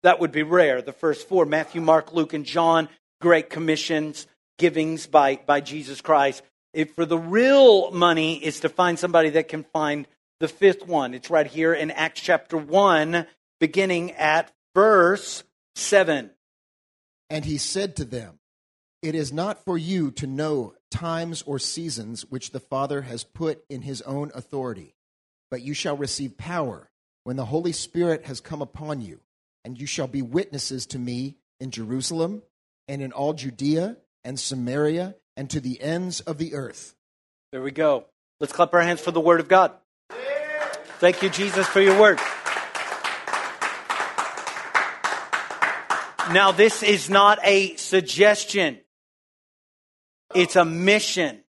that 0.03 0.21
would 0.21 0.31
be 0.31 0.43
rare. 0.43 0.81
The 0.81 0.93
first 0.93 1.27
four 1.27 1.45
Matthew, 1.45 1.81
Mark, 1.81 2.13
Luke, 2.13 2.33
and 2.33 2.45
John, 2.45 2.87
great 3.19 3.49
commissions, 3.49 4.27
givings 4.57 5.07
by, 5.07 5.39
by 5.45 5.59
Jesus 5.59 5.99
Christ. 5.99 6.41
If 6.73 6.95
for 6.95 7.05
the 7.05 7.17
real 7.17 7.91
money 7.91 8.35
is 8.35 8.61
to 8.61 8.69
find 8.69 8.97
somebody 8.97 9.31
that 9.31 9.49
can 9.49 9.65
find 9.73 10.07
the 10.39 10.47
fifth 10.47 10.85
one. 10.87 11.13
It's 11.13 11.29
right 11.29 11.47
here 11.47 11.73
in 11.73 11.91
Acts 11.91 12.21
chapter 12.21 12.57
1, 12.57 13.25
beginning 13.59 14.11
at 14.13 14.51
verse 14.75 15.43
7. 15.75 16.31
And 17.29 17.45
he 17.45 17.57
said 17.57 17.95
to 17.97 18.05
them, 18.05 18.39
It 19.01 19.15
is 19.15 19.33
not 19.33 19.63
for 19.65 19.77
you 19.77 20.11
to 20.11 20.27
know 20.27 20.73
times 20.91 21.41
or 21.43 21.59
seasons 21.59 22.25
which 22.29 22.51
the 22.51 22.59
Father 22.59 23.01
has 23.01 23.23
put 23.23 23.63
in 23.69 23.81
his 23.81 24.01
own 24.03 24.31
authority, 24.33 24.95
but 25.51 25.61
you 25.61 25.73
shall 25.73 25.97
receive 25.97 26.37
power 26.37 26.89
when 27.23 27.35
the 27.35 27.45
Holy 27.45 27.73
Spirit 27.73 28.25
has 28.25 28.39
come 28.39 28.61
upon 28.61 29.01
you, 29.01 29.19
and 29.65 29.79
you 29.79 29.85
shall 29.85 30.07
be 30.07 30.21
witnesses 30.21 30.85
to 30.87 30.99
me 30.99 31.35
in 31.59 31.71
Jerusalem 31.71 32.43
and 32.87 33.01
in 33.01 33.11
all 33.11 33.33
Judea 33.33 33.97
and 34.23 34.39
Samaria 34.39 35.15
and 35.35 35.49
to 35.49 35.59
the 35.59 35.81
ends 35.81 36.21
of 36.21 36.37
the 36.37 36.53
earth. 36.53 36.95
There 37.51 37.61
we 37.61 37.71
go. 37.71 38.05
Let's 38.39 38.53
clap 38.53 38.73
our 38.73 38.81
hands 38.81 39.01
for 39.01 39.11
the 39.11 39.19
word 39.19 39.39
of 39.39 39.47
God. 39.47 39.73
Thank 40.99 41.21
you, 41.21 41.29
Jesus, 41.29 41.67
for 41.67 41.79
your 41.79 41.99
word. 41.99 42.17
Now, 46.31 46.51
this 46.51 46.81
is 46.81 47.07
not 47.07 47.37
a 47.43 47.75
suggestion. 47.75 48.79
It's 50.33 50.55
a 50.55 50.65
mission. 50.65 51.43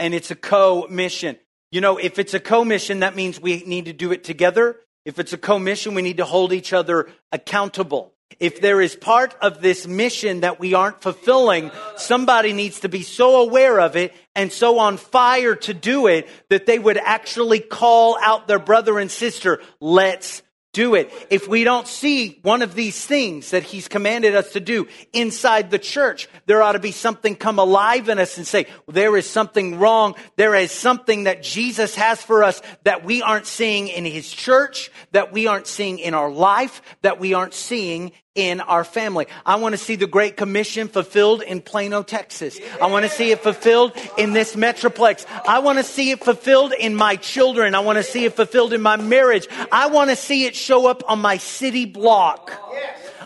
And 0.00 0.12
it's 0.12 0.32
a 0.32 0.34
co 0.34 0.88
mission. 0.90 1.38
You 1.70 1.82
know, 1.82 1.98
if 1.98 2.18
it's 2.18 2.34
a 2.34 2.40
co 2.40 2.64
mission, 2.64 3.00
that 3.00 3.14
means 3.14 3.40
we 3.40 3.62
need 3.64 3.84
to 3.84 3.92
do 3.92 4.10
it 4.10 4.24
together. 4.24 4.80
If 5.04 5.20
it's 5.20 5.32
a 5.32 5.38
co 5.38 5.60
mission, 5.60 5.94
we 5.94 6.02
need 6.02 6.16
to 6.16 6.24
hold 6.24 6.52
each 6.52 6.72
other 6.72 7.08
accountable. 7.30 8.13
If 8.40 8.60
there 8.60 8.80
is 8.80 8.96
part 8.96 9.34
of 9.40 9.60
this 9.60 9.86
mission 9.86 10.40
that 10.40 10.58
we 10.58 10.74
aren't 10.74 11.00
fulfilling, 11.00 11.70
somebody 11.96 12.52
needs 12.52 12.80
to 12.80 12.88
be 12.88 13.02
so 13.02 13.42
aware 13.42 13.80
of 13.80 13.96
it 13.96 14.12
and 14.34 14.52
so 14.52 14.78
on 14.78 14.96
fire 14.96 15.54
to 15.54 15.74
do 15.74 16.06
it 16.08 16.28
that 16.50 16.66
they 16.66 16.78
would 16.78 16.98
actually 16.98 17.60
call 17.60 18.18
out 18.20 18.48
their 18.48 18.58
brother 18.58 18.98
and 18.98 19.10
sister, 19.10 19.60
let's 19.80 20.42
do 20.74 20.94
it. 20.94 21.10
If 21.30 21.48
we 21.48 21.64
don't 21.64 21.88
see 21.88 22.38
one 22.42 22.60
of 22.60 22.74
these 22.74 23.02
things 23.06 23.52
that 23.52 23.62
he's 23.62 23.88
commanded 23.88 24.34
us 24.34 24.52
to 24.52 24.60
do 24.60 24.88
inside 25.14 25.70
the 25.70 25.78
church, 25.78 26.28
there 26.44 26.62
ought 26.62 26.72
to 26.72 26.78
be 26.78 26.92
something 26.92 27.34
come 27.34 27.58
alive 27.58 28.10
in 28.10 28.18
us 28.18 28.36
and 28.36 28.46
say, 28.46 28.66
there 28.86 29.16
is 29.16 29.28
something 29.28 29.78
wrong. 29.78 30.14
There 30.36 30.54
is 30.54 30.70
something 30.70 31.24
that 31.24 31.42
Jesus 31.42 31.94
has 31.94 32.20
for 32.20 32.44
us 32.44 32.60
that 32.82 33.04
we 33.04 33.22
aren't 33.22 33.46
seeing 33.46 33.88
in 33.88 34.04
his 34.04 34.30
church, 34.30 34.90
that 35.12 35.32
we 35.32 35.46
aren't 35.46 35.66
seeing 35.66 35.98
in 35.98 36.12
our 36.12 36.30
life, 36.30 36.82
that 37.00 37.18
we 37.18 37.32
aren't 37.32 37.54
seeing 37.54 38.12
in 38.34 38.60
our 38.60 38.84
family. 38.84 39.26
I 39.46 39.56
want 39.56 39.74
to 39.74 39.78
see 39.78 39.96
the 39.96 40.06
Great 40.06 40.36
Commission 40.36 40.88
fulfilled 40.88 41.42
in 41.42 41.60
Plano, 41.60 42.02
Texas. 42.02 42.58
I 42.80 42.86
want 42.86 43.04
to 43.04 43.10
see 43.10 43.30
it 43.30 43.42
fulfilled 43.42 43.92
in 44.18 44.32
this 44.32 44.56
Metroplex. 44.56 45.24
I 45.46 45.60
want 45.60 45.78
to 45.78 45.84
see 45.84 46.10
it 46.10 46.24
fulfilled 46.24 46.72
in 46.72 46.94
my 46.96 47.16
children. 47.16 47.74
I 47.74 47.80
want 47.80 47.98
to 47.98 48.02
see 48.02 48.24
it 48.24 48.34
fulfilled 48.34 48.72
in 48.72 48.82
my 48.82 48.96
marriage. 48.96 49.46
I 49.70 49.88
want 49.88 50.10
to 50.10 50.16
see 50.16 50.46
it 50.46 50.56
show 50.56 50.86
up 50.86 51.02
on 51.08 51.20
my 51.20 51.36
city 51.36 51.84
block. 51.84 52.52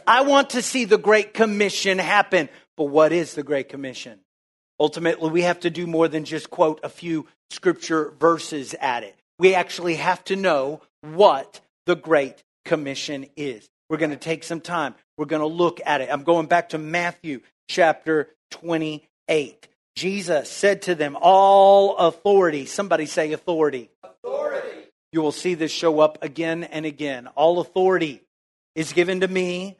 I 0.06 0.22
want 0.22 0.50
to 0.50 0.62
see 0.62 0.84
the 0.84 0.98
Great 0.98 1.34
Commission 1.34 1.98
happen. 1.98 2.48
But 2.76 2.84
what 2.84 3.12
is 3.12 3.34
the 3.34 3.42
Great 3.42 3.68
Commission? 3.68 4.20
Ultimately, 4.78 5.30
we 5.30 5.42
have 5.42 5.60
to 5.60 5.70
do 5.70 5.86
more 5.86 6.06
than 6.06 6.24
just 6.24 6.50
quote 6.50 6.80
a 6.82 6.88
few 6.88 7.26
scripture 7.50 8.12
verses 8.20 8.74
at 8.80 9.02
it. 9.02 9.16
We 9.38 9.54
actually 9.54 9.96
have 9.96 10.22
to 10.24 10.36
know 10.36 10.82
what 11.00 11.60
the 11.86 11.96
Great 11.96 12.44
Commission 12.64 13.26
is. 13.36 13.68
We're 13.88 13.96
going 13.96 14.10
to 14.10 14.16
take 14.16 14.44
some 14.44 14.60
time. 14.60 14.94
We're 15.16 15.26
going 15.26 15.40
to 15.40 15.46
look 15.46 15.80
at 15.84 16.00
it. 16.00 16.08
I'm 16.12 16.22
going 16.22 16.46
back 16.46 16.70
to 16.70 16.78
Matthew 16.78 17.40
chapter 17.68 18.28
28. 18.50 19.68
Jesus 19.96 20.50
said 20.50 20.82
to 20.82 20.94
them, 20.94 21.16
All 21.20 21.96
authority, 21.96 22.66
somebody 22.66 23.06
say 23.06 23.32
authority. 23.32 23.90
Authority. 24.04 24.68
You 25.12 25.22
will 25.22 25.32
see 25.32 25.54
this 25.54 25.72
show 25.72 26.00
up 26.00 26.22
again 26.22 26.64
and 26.64 26.84
again. 26.84 27.28
All 27.28 27.60
authority 27.60 28.22
is 28.74 28.92
given 28.92 29.20
to 29.20 29.28
me 29.28 29.76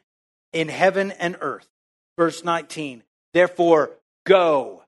in 0.52 0.68
heaven 0.68 1.12
and 1.12 1.36
earth. 1.40 1.68
Verse 2.16 2.42
19. 2.42 3.02
Therefore, 3.34 3.90
go. 4.24 4.82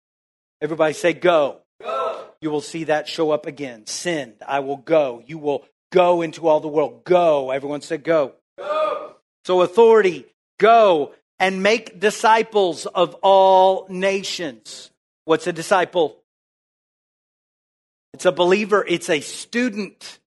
Everybody 0.61 0.95
say, 0.95 1.13
Go. 1.13 1.59
Go. 1.81 2.25
You 2.41 2.51
will 2.51 2.61
see 2.63 2.85
that 2.85 3.07
show 3.07 3.31
up 3.31 3.47
again. 3.47 3.87
Send. 3.87 4.35
I 4.47 4.61
will 4.61 4.79
go. 4.79 5.23
You 5.27 5.39
will 5.39 5.65
go 5.93 6.23
into 6.23 6.49
all 6.49 6.61
the 6.61 6.69
world. 6.69 7.05
Go. 7.05 7.51
Everyone 7.51 7.83
say, 7.83 7.99
Go. 7.99 8.33
So, 9.51 9.63
authority, 9.63 10.27
go 10.61 11.13
and 11.41 11.61
make 11.61 11.99
disciples 11.99 12.87
of 12.87 13.17
all 13.21 13.85
nations. 13.89 14.93
What's 15.25 15.49
a 15.49 15.53
disciple? 15.53 16.23
It's 18.15 18.27
a 18.27 18.31
believer, 18.31 18.85
it's 18.87 19.11
a 19.11 19.21
student 19.21 20.21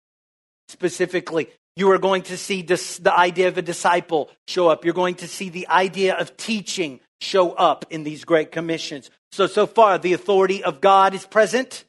specifically. 0.67 1.51
You 1.77 1.93
are 1.93 1.99
going 1.99 2.23
to 2.23 2.37
see 2.37 2.63
the 2.63 3.15
idea 3.17 3.47
of 3.47 3.59
a 3.59 3.63
disciple 3.63 4.29
show 4.49 4.67
up. 4.67 4.85
You're 4.85 4.93
going 4.93 5.15
to 5.15 5.29
see 5.29 5.51
the 5.51 5.69
idea 5.69 6.17
of 6.17 6.37
teaching 6.37 6.99
show 7.21 7.53
up 7.53 7.85
in 7.91 8.03
these 8.03 8.25
great 8.25 8.51
commissions. 8.51 9.09
So, 9.31 9.47
so 9.47 9.69
far, 9.69 9.99
the 9.99 10.15
authority 10.15 10.65
of 10.65 10.81
God 10.81 11.15
is 11.15 11.25
present. 11.27 11.85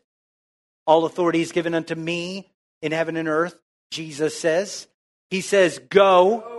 All 0.86 1.06
authority 1.06 1.42
is 1.42 1.52
given 1.52 1.74
unto 1.74 1.96
me 1.96 2.52
in 2.84 2.92
heaven 2.92 3.18
and 3.18 3.28
earth, 3.28 3.58
Jesus 3.90 4.40
says. 4.40 4.88
He 5.32 5.42
says, 5.42 5.80
Go. 5.90 6.53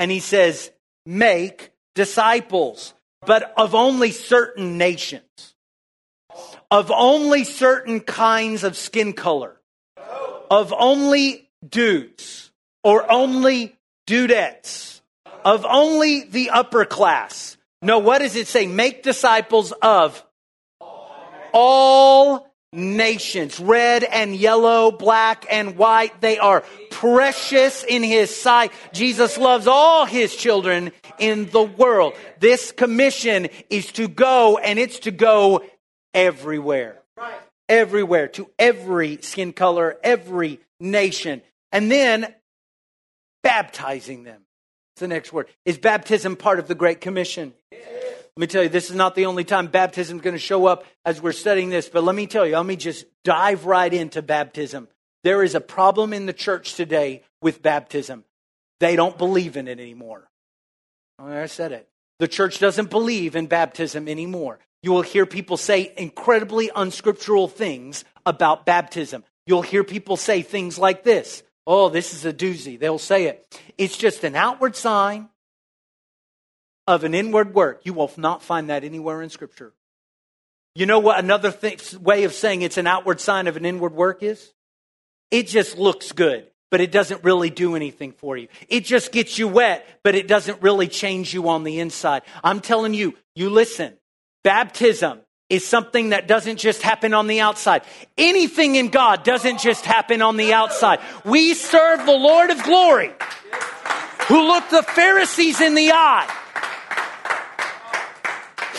And 0.00 0.10
he 0.10 0.20
says, 0.20 0.72
Make 1.04 1.72
disciples, 1.94 2.94
but 3.26 3.52
of 3.58 3.74
only 3.74 4.12
certain 4.12 4.78
nations, 4.78 5.54
of 6.70 6.90
only 6.90 7.44
certain 7.44 8.00
kinds 8.00 8.64
of 8.64 8.78
skin 8.78 9.12
color, 9.12 9.60
of 10.50 10.72
only 10.72 11.50
dudes 11.68 12.50
or 12.82 13.12
only 13.12 13.76
dudettes, 14.06 15.02
of 15.44 15.66
only 15.68 16.24
the 16.24 16.48
upper 16.48 16.86
class. 16.86 17.58
No, 17.82 17.98
what 17.98 18.20
does 18.20 18.36
it 18.36 18.46
say? 18.46 18.66
Make 18.66 19.02
disciples 19.02 19.72
of 19.82 20.24
all 21.52 22.49
nations, 22.72 23.58
red 23.58 24.04
and 24.04 24.34
yellow, 24.34 24.90
black 24.90 25.44
and 25.50 25.76
white. 25.76 26.20
They 26.20 26.38
are 26.38 26.62
precious 26.90 27.84
in 27.84 28.02
his 28.02 28.34
sight. 28.34 28.72
Jesus 28.92 29.38
loves 29.38 29.66
all 29.66 30.06
his 30.06 30.34
children 30.34 30.92
in 31.18 31.46
the 31.46 31.62
world. 31.62 32.14
This 32.38 32.72
commission 32.72 33.48
is 33.68 33.90
to 33.92 34.08
go 34.08 34.58
and 34.58 34.78
it's 34.78 35.00
to 35.00 35.10
go 35.10 35.62
everywhere. 36.14 37.02
Everywhere, 37.68 38.28
to 38.28 38.50
every 38.58 39.18
skin 39.22 39.52
color, 39.52 39.96
every 40.02 40.60
nation. 40.80 41.42
And 41.70 41.90
then 41.90 42.34
baptizing 43.42 44.24
them. 44.24 44.42
It's 44.94 45.00
the 45.00 45.08
next 45.08 45.32
word. 45.32 45.48
Is 45.64 45.78
baptism 45.78 46.36
part 46.36 46.58
of 46.58 46.66
the 46.66 46.74
Great 46.74 47.00
Commission? 47.00 47.52
Let 48.40 48.48
me 48.48 48.52
tell 48.52 48.62
you, 48.62 48.68
this 48.70 48.88
is 48.88 48.96
not 48.96 49.14
the 49.14 49.26
only 49.26 49.44
time 49.44 49.66
baptism 49.66 50.16
is 50.16 50.22
going 50.22 50.34
to 50.34 50.38
show 50.38 50.64
up 50.64 50.86
as 51.04 51.20
we're 51.20 51.32
studying 51.32 51.68
this, 51.68 51.90
but 51.90 52.02
let 52.02 52.14
me 52.14 52.26
tell 52.26 52.46
you, 52.46 52.56
let 52.56 52.64
me 52.64 52.76
just 52.76 53.04
dive 53.22 53.66
right 53.66 53.92
into 53.92 54.22
baptism. 54.22 54.88
There 55.24 55.42
is 55.42 55.54
a 55.54 55.60
problem 55.60 56.14
in 56.14 56.24
the 56.24 56.32
church 56.32 56.72
today 56.72 57.22
with 57.42 57.60
baptism. 57.60 58.24
They 58.78 58.96
don't 58.96 59.18
believe 59.18 59.58
in 59.58 59.68
it 59.68 59.78
anymore. 59.78 60.30
Oh, 61.18 61.26
I 61.26 61.44
said 61.44 61.72
it. 61.72 61.86
The 62.18 62.28
church 62.28 62.60
doesn't 62.60 62.88
believe 62.88 63.36
in 63.36 63.46
baptism 63.46 64.08
anymore. 64.08 64.58
You 64.82 64.92
will 64.92 65.02
hear 65.02 65.26
people 65.26 65.58
say 65.58 65.92
incredibly 65.98 66.70
unscriptural 66.74 67.46
things 67.46 68.06
about 68.24 68.64
baptism. 68.64 69.22
You'll 69.44 69.60
hear 69.60 69.84
people 69.84 70.16
say 70.16 70.40
things 70.40 70.78
like 70.78 71.04
this 71.04 71.42
Oh, 71.66 71.90
this 71.90 72.14
is 72.14 72.24
a 72.24 72.32
doozy. 72.32 72.78
They'll 72.78 72.98
say 72.98 73.26
it. 73.26 73.60
It's 73.76 73.98
just 73.98 74.24
an 74.24 74.34
outward 74.34 74.76
sign 74.76 75.28
of 76.90 77.04
an 77.04 77.14
inward 77.14 77.54
work. 77.54 77.82
You 77.84 77.94
will 77.94 78.10
not 78.16 78.42
find 78.42 78.68
that 78.68 78.82
anywhere 78.82 79.22
in 79.22 79.30
Scripture. 79.30 79.72
You 80.74 80.86
know 80.86 80.98
what 80.98 81.18
another 81.18 81.54
way 82.00 82.24
of 82.24 82.32
saying 82.32 82.62
it's 82.62 82.78
an 82.78 82.86
outward 82.86 83.20
sign 83.20 83.46
of 83.46 83.56
an 83.56 83.64
inward 83.64 83.94
work 83.94 84.22
is? 84.22 84.52
It 85.30 85.46
just 85.46 85.78
looks 85.78 86.10
good, 86.12 86.46
but 86.70 86.80
it 86.80 86.90
doesn't 86.90 87.22
really 87.22 87.50
do 87.50 87.76
anything 87.76 88.12
for 88.12 88.36
you. 88.36 88.48
It 88.68 88.84
just 88.84 89.12
gets 89.12 89.38
you 89.38 89.46
wet, 89.46 89.86
but 90.02 90.16
it 90.16 90.26
doesn't 90.26 90.62
really 90.62 90.88
change 90.88 91.32
you 91.32 91.48
on 91.48 91.62
the 91.62 91.78
inside. 91.78 92.22
I'm 92.42 92.60
telling 92.60 92.94
you, 92.94 93.14
you 93.36 93.50
listen. 93.50 93.94
Baptism 94.42 95.20
is 95.48 95.66
something 95.66 96.10
that 96.10 96.26
doesn't 96.26 96.56
just 96.56 96.82
happen 96.82 97.14
on 97.14 97.28
the 97.28 97.40
outside. 97.40 97.82
Anything 98.18 98.76
in 98.76 98.88
God 98.88 99.22
doesn't 99.22 99.60
just 99.60 99.84
happen 99.84 100.22
on 100.22 100.36
the 100.36 100.52
outside. 100.52 101.00
We 101.24 101.54
serve 101.54 102.04
the 102.06 102.12
Lord 102.12 102.50
of 102.50 102.62
glory 102.62 103.12
who 104.28 104.46
looked 104.46 104.70
the 104.70 104.82
Pharisees 104.82 105.60
in 105.60 105.74
the 105.74 105.92
eye 105.92 106.39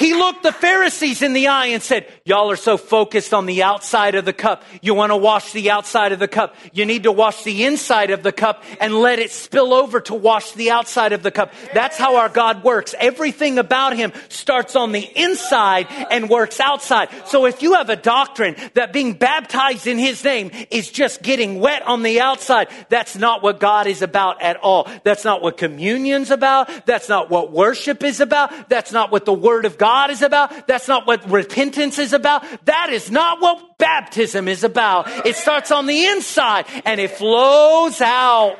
he 0.01 0.15
looked 0.15 0.43
the 0.43 0.51
Pharisees 0.51 1.21
in 1.21 1.33
the 1.33 1.47
eye 1.47 1.67
and 1.67 1.83
said, 1.83 2.11
Y'all 2.23 2.51
are 2.51 2.55
so 2.55 2.77
focused 2.77 3.33
on 3.33 3.47
the 3.47 3.63
outside 3.63 4.13
of 4.13 4.25
the 4.25 4.33
cup. 4.33 4.63
You 4.79 4.93
want 4.93 5.11
to 5.11 5.17
wash 5.17 5.53
the 5.53 5.71
outside 5.71 6.11
of 6.11 6.19
the 6.19 6.27
cup. 6.27 6.55
You 6.71 6.85
need 6.85 7.03
to 7.03 7.11
wash 7.11 7.43
the 7.43 7.65
inside 7.65 8.11
of 8.11 8.21
the 8.21 8.31
cup 8.31 8.63
and 8.79 8.93
let 8.93 9.17
it 9.17 9.31
spill 9.31 9.73
over 9.73 9.99
to 10.01 10.13
wash 10.13 10.51
the 10.51 10.69
outside 10.69 11.13
of 11.13 11.23
the 11.23 11.31
cup. 11.31 11.51
That's 11.73 11.97
how 11.97 12.17
our 12.17 12.29
God 12.29 12.63
works. 12.63 12.93
Everything 12.99 13.57
about 13.57 13.97
Him 13.97 14.13
starts 14.29 14.75
on 14.75 14.91
the 14.91 15.01
inside 15.15 15.87
and 16.11 16.29
works 16.29 16.59
outside. 16.59 17.09
So 17.25 17.47
if 17.47 17.63
you 17.63 17.73
have 17.73 17.89
a 17.89 17.95
doctrine 17.95 18.55
that 18.75 18.93
being 18.93 19.13
baptized 19.13 19.87
in 19.87 19.97
His 19.97 20.23
name 20.23 20.51
is 20.69 20.91
just 20.91 21.23
getting 21.23 21.59
wet 21.59 21.81
on 21.87 22.03
the 22.03 22.21
outside, 22.21 22.67
that's 22.89 23.15
not 23.15 23.41
what 23.41 23.59
God 23.59 23.87
is 23.87 24.03
about 24.03 24.43
at 24.43 24.57
all. 24.57 24.87
That's 25.03 25.25
not 25.25 25.41
what 25.41 25.57
communion's 25.57 26.29
about. 26.29 26.85
That's 26.85 27.09
not 27.09 27.31
what 27.31 27.51
worship 27.51 28.03
is 28.03 28.21
about. 28.21 28.69
That's 28.69 28.91
not 28.91 29.11
what 29.11 29.25
the 29.25 29.33
Word 29.33 29.65
of 29.65 29.79
God 29.79 30.11
is 30.11 30.21
about. 30.21 30.67
That's 30.67 30.87
not 30.87 31.07
what 31.07 31.27
repentance 31.27 31.97
is 31.97 32.11
about. 32.13 32.20
That 32.21 32.89
is 32.91 33.11
not 33.11 33.41
what 33.41 33.77
baptism 33.77 34.47
is 34.47 34.63
about. 34.63 35.25
It 35.25 35.35
starts 35.35 35.71
on 35.71 35.85
the 35.85 36.05
inside 36.05 36.65
and 36.85 36.99
it 36.99 37.11
flows 37.11 38.01
out. 38.01 38.57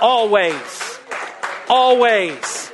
Always. 0.00 0.98
Always. 1.68 2.72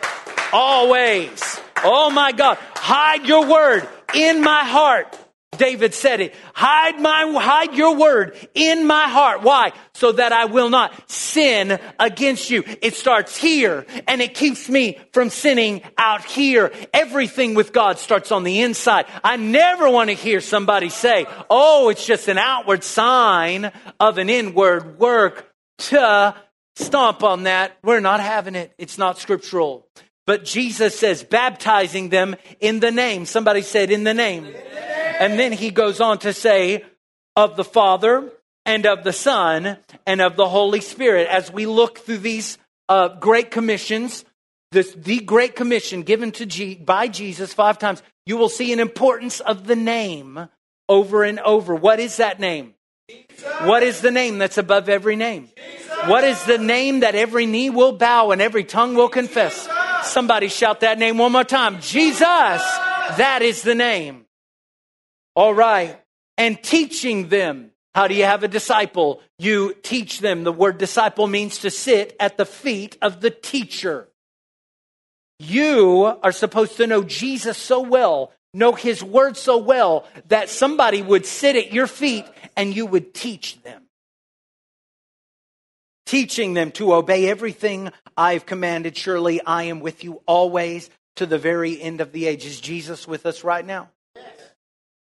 Always. 0.52 1.60
Oh 1.84 2.10
my 2.10 2.32
God. 2.32 2.58
Hide 2.74 3.26
your 3.26 3.46
word 3.46 3.88
in 4.14 4.42
my 4.42 4.64
heart 4.64 5.16
David 5.60 5.92
said 5.92 6.20
it. 6.20 6.34
Hide 6.54 6.98
my, 6.98 7.30
hide 7.38 7.74
your 7.74 7.94
word 7.94 8.34
in 8.54 8.86
my 8.86 9.08
heart. 9.08 9.42
Why? 9.42 9.72
So 9.92 10.12
that 10.12 10.32
I 10.32 10.46
will 10.46 10.70
not 10.70 11.10
sin 11.10 11.78
against 11.98 12.48
you. 12.48 12.64
It 12.80 12.94
starts 12.94 13.36
here 13.36 13.84
and 14.08 14.22
it 14.22 14.34
keeps 14.34 14.70
me 14.70 14.98
from 15.12 15.28
sinning 15.28 15.82
out 15.98 16.24
here. 16.24 16.72
Everything 16.94 17.54
with 17.54 17.74
God 17.74 17.98
starts 17.98 18.32
on 18.32 18.42
the 18.42 18.62
inside. 18.62 19.04
I 19.22 19.36
never 19.36 19.90
want 19.90 20.08
to 20.08 20.14
hear 20.14 20.40
somebody 20.40 20.88
say, 20.88 21.26
Oh, 21.50 21.90
it's 21.90 22.06
just 22.06 22.28
an 22.28 22.38
outward 22.38 22.82
sign 22.82 23.70
of 24.00 24.16
an 24.16 24.30
inward 24.30 24.98
work 24.98 25.52
to 25.90 26.34
stomp 26.76 27.22
on 27.22 27.42
that. 27.42 27.76
We're 27.84 28.00
not 28.00 28.20
having 28.20 28.54
it. 28.54 28.72
It's 28.78 28.96
not 28.96 29.18
scriptural. 29.18 29.86
But 30.26 30.44
Jesus 30.44 30.98
says, 30.98 31.22
baptizing 31.22 32.08
them 32.08 32.36
in 32.60 32.80
the 32.80 32.90
name. 32.90 33.26
Somebody 33.26 33.60
said, 33.60 33.90
in 33.90 34.04
the 34.04 34.14
name. 34.14 34.46
And 35.20 35.38
then 35.38 35.52
he 35.52 35.70
goes 35.70 36.00
on 36.00 36.18
to 36.20 36.32
say, 36.32 36.82
of 37.36 37.56
the 37.56 37.64
Father 37.64 38.32
and 38.66 38.86
of 38.86 39.04
the 39.04 39.12
Son 39.12 39.76
and 40.06 40.20
of 40.20 40.36
the 40.36 40.48
Holy 40.48 40.80
Spirit. 40.80 41.28
As 41.28 41.52
we 41.52 41.66
look 41.66 41.98
through 41.98 42.18
these 42.18 42.58
uh, 42.88 43.08
great 43.20 43.50
commissions, 43.50 44.24
this, 44.72 44.92
the 44.94 45.20
great 45.20 45.56
commission 45.56 46.02
given 46.02 46.32
to 46.32 46.46
G, 46.46 46.74
by 46.74 47.08
Jesus 47.08 47.52
five 47.52 47.78
times, 47.78 48.02
you 48.26 48.36
will 48.36 48.48
see 48.48 48.72
an 48.72 48.80
importance 48.80 49.40
of 49.40 49.66
the 49.66 49.76
name 49.76 50.48
over 50.88 51.22
and 51.22 51.38
over. 51.40 51.74
What 51.74 52.00
is 52.00 52.16
that 52.18 52.40
name? 52.40 52.74
Jesus. 53.08 53.44
What 53.62 53.82
is 53.82 54.00
the 54.00 54.10
name 54.10 54.38
that's 54.38 54.58
above 54.58 54.88
every 54.88 55.16
name? 55.16 55.48
Jesus. 55.56 55.90
What 56.06 56.24
is 56.24 56.42
the 56.44 56.58
name 56.58 57.00
that 57.00 57.14
every 57.14 57.46
knee 57.46 57.70
will 57.70 57.92
bow 57.92 58.30
and 58.30 58.40
every 58.40 58.64
tongue 58.64 58.94
will 58.94 59.08
confess? 59.08 59.66
Jesus. 59.66 60.12
Somebody 60.12 60.48
shout 60.48 60.80
that 60.80 60.98
name 60.98 61.18
one 61.18 61.32
more 61.32 61.44
time. 61.44 61.80
Jesus. 61.80 62.20
That 62.20 63.40
is 63.42 63.62
the 63.62 63.74
name. 63.74 64.26
All 65.34 65.54
right. 65.54 66.00
And 66.36 66.62
teaching 66.62 67.28
them. 67.28 67.70
How 67.94 68.06
do 68.06 68.14
you 68.14 68.24
have 68.24 68.44
a 68.44 68.48
disciple? 68.48 69.20
You 69.38 69.74
teach 69.82 70.20
them. 70.20 70.44
The 70.44 70.52
word 70.52 70.78
disciple 70.78 71.26
means 71.26 71.58
to 71.58 71.70
sit 71.70 72.16
at 72.20 72.36
the 72.36 72.46
feet 72.46 72.96
of 73.02 73.20
the 73.20 73.30
teacher. 73.30 74.08
You 75.40 76.18
are 76.22 76.32
supposed 76.32 76.76
to 76.76 76.86
know 76.86 77.02
Jesus 77.02 77.58
so 77.58 77.80
well, 77.80 78.32
know 78.54 78.72
his 78.72 79.02
word 79.02 79.36
so 79.36 79.56
well, 79.56 80.06
that 80.28 80.50
somebody 80.50 81.02
would 81.02 81.26
sit 81.26 81.56
at 81.56 81.72
your 81.72 81.86
feet 81.86 82.26
and 82.56 82.76
you 82.76 82.86
would 82.86 83.12
teach 83.14 83.60
them. 83.62 83.82
Teaching 86.06 86.54
them 86.54 86.70
to 86.72 86.94
obey 86.94 87.28
everything 87.28 87.90
I've 88.16 88.46
commanded. 88.46 88.96
Surely 88.96 89.40
I 89.40 89.64
am 89.64 89.80
with 89.80 90.04
you 90.04 90.22
always 90.26 90.90
to 91.16 91.26
the 91.26 91.38
very 91.38 91.80
end 91.80 92.00
of 92.00 92.12
the 92.12 92.26
ages. 92.26 92.60
Jesus 92.60 93.08
with 93.08 93.26
us 93.26 93.42
right 93.42 93.64
now? 93.64 93.88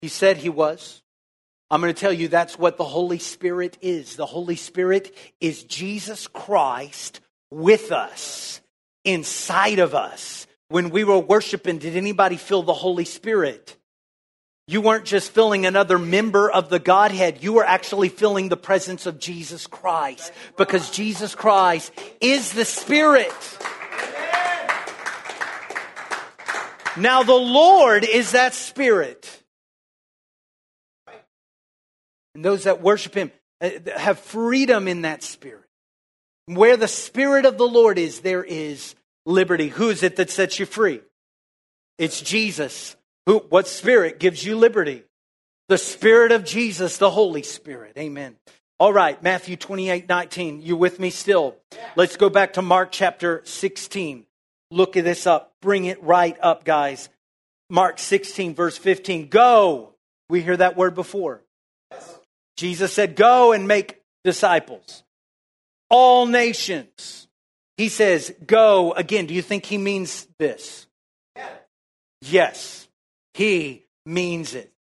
He 0.05 0.09
said 0.09 0.37
he 0.37 0.51
was. 0.51 1.01
I'm 1.71 1.81
going 1.81 1.95
to 1.95 1.99
tell 1.99 2.12
you 2.12 2.29
that's 2.29 2.59
what 2.59 2.77
the 2.77 2.85
Holy 2.85 3.19
Spirit 3.19 3.79
is. 3.81 4.17
The 4.17 4.27
Holy 4.27 4.55
Spirit 4.55 5.17
is 5.40 5.64
Jesus 5.64 6.27
Christ 6.27 7.21
with 7.51 7.90
us, 7.90 8.61
inside 9.07 9.79
of 9.79 9.95
us. 9.95 10.47
When 10.69 10.90
we 10.90 11.05
were 11.05 11.19
worshiping, 11.19 11.79
did 11.79 11.97
anybody 11.97 12.37
feel 12.37 12.62
the 12.62 12.75
Holy 12.75 13.07
Spirit? 13.07 13.79
You 14.67 14.83
weren't 14.83 15.07
just 15.07 15.31
filling 15.31 15.64
another 15.64 15.99
member 15.99 16.51
of 16.51 16.69
the 16.69 16.79
Godhead. 16.79 17.43
You 17.43 17.55
were 17.55 17.64
actually 17.64 18.11
filling 18.11 18.51
the 18.51 18.59
presence 18.59 19.07
of 19.07 19.19
Jesus 19.19 19.67
Christ 19.67 20.35
because 20.59 20.90
Jesus 20.90 21.35
Christ 21.35 21.95
is 22.21 22.53
the 22.53 22.67
Spirit. 22.67 23.33
Now, 26.99 27.23
the 27.23 27.33
Lord 27.33 28.05
is 28.05 28.33
that 28.33 28.53
Spirit. 28.53 29.40
And 32.35 32.44
those 32.44 32.64
that 32.64 32.83
worship 32.83 33.14
Him 33.14 33.33
uh, 33.61 33.70
have 33.97 34.18
freedom 34.18 34.88
in 34.88 35.03
that 35.03 35.23
Spirit. 35.23 35.64
Where 36.47 36.77
the 36.77 36.88
Spirit 36.88 37.47
of 37.47 37.59
the 37.59 37.66
Lord 37.66 37.99
is, 37.99 38.20
there 38.20 38.44
is 38.44 38.94
liberty. 39.25 39.68
Who 39.68 39.88
is 39.88 40.03
it 40.03 40.16
that 40.16 40.31
sets 40.31 40.59
you 40.59 40.66
free? 40.66 41.01
It's 41.99 42.20
Jesus. 42.20 42.97
Who, 43.27 43.38
what 43.49 43.68
Spirit 43.68 44.18
gives 44.18 44.44
you 44.44 44.57
liberty? 44.57 45.05
The 45.68 45.79
Spirit 45.79 46.33
of 46.33 46.44
Jesus, 46.44 46.99
the 46.99 47.11
Holy 47.11 47.42
Spirit. 47.42 47.97
Amen. 47.97 48.37
All 48.79 48.92
right, 48.92 49.23
Matthew 49.23 49.57
28 49.57 50.09
19. 50.09 50.61
You 50.61 50.77
with 50.77 50.99
me 50.99 51.11
still? 51.11 51.57
Let's 51.97 52.16
go 52.16 52.29
back 52.29 52.55
to 52.55 52.62
Mark 52.62 52.90
chapter 52.90 53.40
16. 53.44 54.27
Look 54.70 54.97
at 54.97 55.05
this 55.05 55.27
up. 55.27 55.53
Bring 55.62 55.85
it 55.85 56.03
right 56.03 56.37
up, 56.42 56.64
guys. 56.64 57.09
Mark 57.70 57.99
16, 57.99 58.55
verse 58.55 58.77
15. 58.77 59.29
Go. 59.29 59.94
We 60.29 60.42
hear 60.42 60.57
that 60.57 60.77
word 60.77 60.94
before. 60.94 61.42
Jesus 62.57 62.93
said, 62.93 63.17
Go 63.17 63.53
and 63.53 63.67
make 63.69 64.03
disciples. 64.23 65.03
All 65.90 66.27
nations. 66.27 67.29
He 67.77 67.88
says, 67.88 68.35
Go 68.47 68.93
again. 68.93 69.27
Do 69.27 69.35
you 69.35 69.43
think 69.43 69.64
he 69.64 69.79
means 69.79 70.27
this? 70.38 70.87
Yes, 72.21 72.88
he 73.35 73.85
means 74.07 74.55
it. 74.55 74.73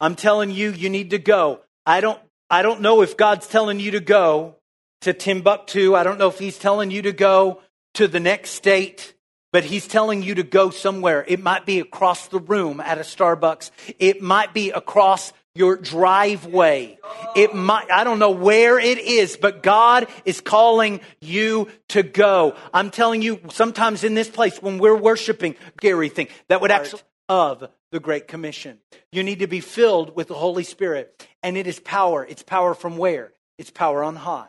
I'm 0.00 0.14
telling 0.14 0.50
you, 0.50 0.72
you 0.72 0.88
need 0.88 1.10
to 1.10 1.18
go. 1.18 1.60
I 1.84 2.00
don't, 2.00 2.20
I 2.48 2.62
don't 2.62 2.80
know 2.80 3.02
if 3.02 3.16
God's 3.16 3.46
telling 3.46 3.80
you 3.80 3.92
to 3.92 4.00
go 4.00 4.56
to 5.02 5.12
Timbuktu. 5.12 5.94
I 5.94 6.02
don't 6.02 6.18
know 6.18 6.28
if 6.28 6.38
he's 6.38 6.58
telling 6.58 6.90
you 6.90 7.02
to 7.02 7.12
go 7.12 7.60
to 7.94 8.08
the 8.08 8.20
next 8.20 8.50
state, 8.50 9.14
but 9.52 9.64
he's 9.64 9.86
telling 9.86 10.22
you 10.22 10.34
to 10.36 10.42
go 10.42 10.70
somewhere. 10.70 11.24
It 11.26 11.42
might 11.42 11.66
be 11.66 11.80
across 11.80 12.28
the 12.28 12.40
room 12.40 12.80
at 12.80 12.98
a 12.98 13.02
Starbucks. 13.02 13.70
It 13.98 14.20
might 14.22 14.52
be 14.52 14.70
across 14.70 15.32
your 15.56 15.76
driveway. 15.76 16.98
It 17.34 17.54
might, 17.54 17.90
I 17.90 18.04
don't 18.04 18.18
know 18.18 18.30
where 18.30 18.78
it 18.78 18.98
is, 18.98 19.36
but 19.36 19.62
God 19.62 20.06
is 20.24 20.40
calling 20.40 21.00
you 21.20 21.68
to 21.88 22.02
go. 22.02 22.54
I'm 22.72 22.90
telling 22.90 23.22
you, 23.22 23.40
sometimes 23.50 24.04
in 24.04 24.14
this 24.14 24.28
place 24.28 24.60
when 24.62 24.78
we're 24.78 24.96
worshiping, 24.96 25.56
Gary 25.80 26.08
thing, 26.08 26.28
that 26.48 26.60
would 26.60 26.70
actually, 26.70 27.02
of 27.28 27.68
the 27.92 28.00
Great 28.00 28.28
Commission. 28.28 28.78
You 29.12 29.22
need 29.22 29.40
to 29.40 29.46
be 29.46 29.60
filled 29.60 30.14
with 30.16 30.28
the 30.28 30.34
Holy 30.34 30.64
Spirit. 30.64 31.26
And 31.42 31.56
it 31.56 31.66
is 31.66 31.80
power. 31.80 32.24
It's 32.24 32.42
power 32.42 32.74
from 32.74 32.96
where? 32.96 33.32
It's 33.58 33.70
power 33.70 34.02
on 34.02 34.16
high. 34.16 34.48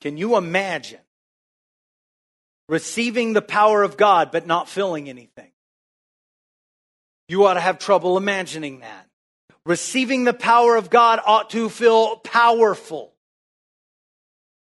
Can 0.00 0.16
you 0.16 0.36
imagine 0.36 1.00
receiving 2.68 3.32
the 3.32 3.42
power 3.42 3.82
of 3.82 3.96
God 3.96 4.30
but 4.32 4.46
not 4.46 4.68
filling 4.68 5.08
anything? 5.08 5.49
You 7.30 7.46
ought 7.46 7.54
to 7.54 7.60
have 7.60 7.78
trouble 7.78 8.16
imagining 8.16 8.80
that. 8.80 9.06
Receiving 9.64 10.24
the 10.24 10.34
power 10.34 10.74
of 10.74 10.90
God 10.90 11.20
ought 11.24 11.50
to 11.50 11.68
feel 11.68 12.16
powerful. 12.16 13.12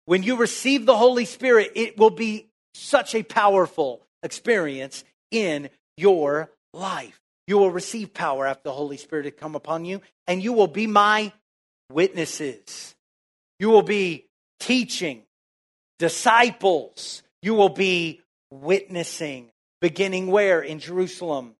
When 0.04 0.22
you 0.22 0.36
receive 0.36 0.86
the 0.86 0.96
Holy 0.96 1.24
Spirit, 1.24 1.72
it 1.74 1.98
will 1.98 2.10
be 2.10 2.46
such 2.72 3.16
a 3.16 3.24
powerful 3.24 4.06
experience 4.22 5.02
in 5.32 5.68
your 5.96 6.48
life. 6.72 7.20
You 7.48 7.58
will 7.58 7.72
receive 7.72 8.14
power 8.14 8.46
after 8.46 8.68
the 8.68 8.72
Holy 8.72 8.98
Spirit 8.98 9.24
has 9.24 9.34
come 9.36 9.56
upon 9.56 9.84
you, 9.84 10.00
and 10.28 10.40
you 10.40 10.52
will 10.52 10.68
be 10.68 10.86
my 10.86 11.32
witnesses. 11.90 12.94
You 13.58 13.70
will 13.70 13.82
be 13.82 14.26
teaching 14.60 15.24
disciples. 15.98 17.24
You 17.42 17.54
will 17.54 17.70
be 17.70 18.20
witnessing 18.52 19.50
beginning 19.80 20.28
where? 20.28 20.60
In 20.60 20.78
Jerusalem. 20.78 21.56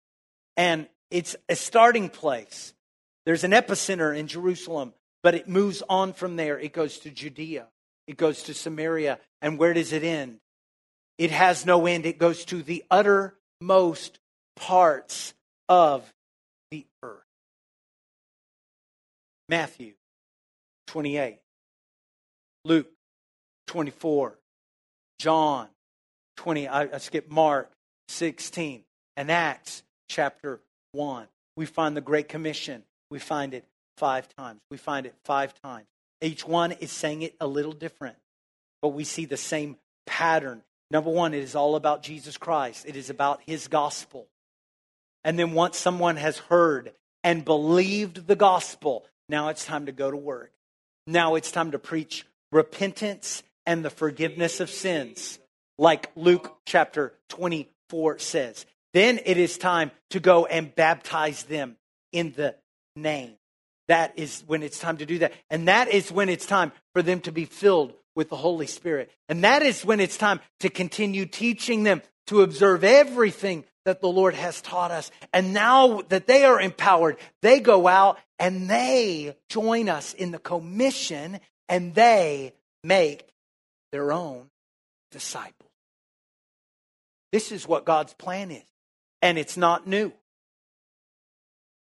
And 0.56 0.86
it's 1.10 1.36
a 1.48 1.56
starting 1.56 2.08
place. 2.08 2.72
There's 3.26 3.44
an 3.44 3.52
epicenter 3.52 4.16
in 4.16 4.26
Jerusalem, 4.26 4.92
but 5.22 5.34
it 5.34 5.48
moves 5.48 5.82
on 5.88 6.12
from 6.12 6.36
there. 6.36 6.58
It 6.58 6.72
goes 6.72 6.98
to 7.00 7.10
Judea, 7.10 7.66
it 8.06 8.16
goes 8.16 8.42
to 8.44 8.54
Samaria. 8.54 9.18
And 9.40 9.58
where 9.58 9.74
does 9.74 9.92
it 9.92 10.02
end? 10.02 10.38
It 11.18 11.30
has 11.30 11.64
no 11.64 11.86
end. 11.86 12.06
It 12.06 12.18
goes 12.18 12.44
to 12.46 12.62
the 12.62 12.82
uttermost 12.90 14.18
parts 14.56 15.34
of 15.68 16.12
the 16.70 16.86
earth. 17.02 17.22
Matthew 19.48 19.92
28, 20.88 21.38
Luke 22.64 22.90
24, 23.66 24.38
John 25.18 25.68
20, 26.36 26.68
I, 26.68 26.82
I 26.82 26.98
skipped 26.98 27.30
Mark 27.30 27.70
16, 28.08 28.82
and 29.16 29.30
Acts 29.30 29.82
chapter 30.14 30.60
1. 30.92 31.26
We 31.56 31.66
find 31.66 31.96
the 31.96 32.00
Great 32.00 32.28
Commission. 32.28 32.84
We 33.10 33.18
find 33.18 33.52
it 33.52 33.64
five 33.96 34.28
times. 34.36 34.60
We 34.70 34.76
find 34.76 35.06
it 35.06 35.14
five 35.24 35.60
times. 35.60 35.86
Each 36.20 36.46
one 36.46 36.70
is 36.72 36.92
saying 36.92 37.22
it 37.22 37.34
a 37.40 37.48
little 37.48 37.72
different, 37.72 38.16
but 38.80 38.90
we 38.90 39.02
see 39.02 39.24
the 39.24 39.36
same 39.36 39.76
pattern. 40.06 40.62
Number 40.90 41.10
one, 41.10 41.34
it 41.34 41.42
is 41.42 41.56
all 41.56 41.74
about 41.74 42.04
Jesus 42.04 42.36
Christ, 42.36 42.86
it 42.86 42.96
is 42.96 43.10
about 43.10 43.40
his 43.44 43.66
gospel. 43.66 44.28
And 45.24 45.36
then 45.38 45.52
once 45.52 45.78
someone 45.78 46.16
has 46.16 46.38
heard 46.38 46.92
and 47.24 47.44
believed 47.44 48.28
the 48.28 48.36
gospel, 48.36 49.06
now 49.28 49.48
it's 49.48 49.64
time 49.64 49.86
to 49.86 49.92
go 49.92 50.10
to 50.10 50.16
work. 50.16 50.52
Now 51.08 51.34
it's 51.34 51.50
time 51.50 51.72
to 51.72 51.78
preach 51.78 52.24
repentance 52.52 53.42
and 53.66 53.84
the 53.84 53.90
forgiveness 53.90 54.60
of 54.60 54.70
sins, 54.70 55.40
like 55.76 56.10
Luke 56.14 56.56
chapter 56.66 57.14
24 57.30 58.18
says. 58.18 58.64
Then 58.94 59.20
it 59.26 59.36
is 59.36 59.58
time 59.58 59.90
to 60.10 60.20
go 60.20 60.46
and 60.46 60.74
baptize 60.74 61.42
them 61.42 61.76
in 62.12 62.32
the 62.32 62.54
name. 62.96 63.34
That 63.88 64.18
is 64.18 64.44
when 64.46 64.62
it's 64.62 64.78
time 64.78 64.98
to 64.98 65.06
do 65.06 65.18
that. 65.18 65.32
And 65.50 65.68
that 65.68 65.88
is 65.88 66.10
when 66.10 66.28
it's 66.28 66.46
time 66.46 66.72
for 66.94 67.02
them 67.02 67.20
to 67.22 67.32
be 67.32 67.44
filled 67.44 67.92
with 68.14 68.30
the 68.30 68.36
Holy 68.36 68.68
Spirit. 68.68 69.10
And 69.28 69.44
that 69.44 69.62
is 69.62 69.84
when 69.84 70.00
it's 70.00 70.16
time 70.16 70.40
to 70.60 70.70
continue 70.70 71.26
teaching 71.26 71.82
them 71.82 72.00
to 72.28 72.42
observe 72.42 72.84
everything 72.84 73.64
that 73.84 74.00
the 74.00 74.08
Lord 74.08 74.34
has 74.34 74.62
taught 74.62 74.92
us. 74.92 75.10
And 75.32 75.52
now 75.52 76.02
that 76.08 76.26
they 76.26 76.44
are 76.44 76.60
empowered, 76.60 77.18
they 77.42 77.60
go 77.60 77.86
out 77.86 78.18
and 78.38 78.70
they 78.70 79.36
join 79.50 79.88
us 79.88 80.14
in 80.14 80.30
the 80.30 80.38
commission 80.38 81.40
and 81.68 81.94
they 81.94 82.54
make 82.84 83.26
their 83.92 84.12
own 84.12 84.48
disciples. 85.10 85.70
This 87.32 87.50
is 87.50 87.66
what 87.66 87.84
God's 87.84 88.14
plan 88.14 88.52
is. 88.52 88.62
And 89.24 89.38
it's 89.38 89.56
not 89.56 89.88
new. 89.88 90.12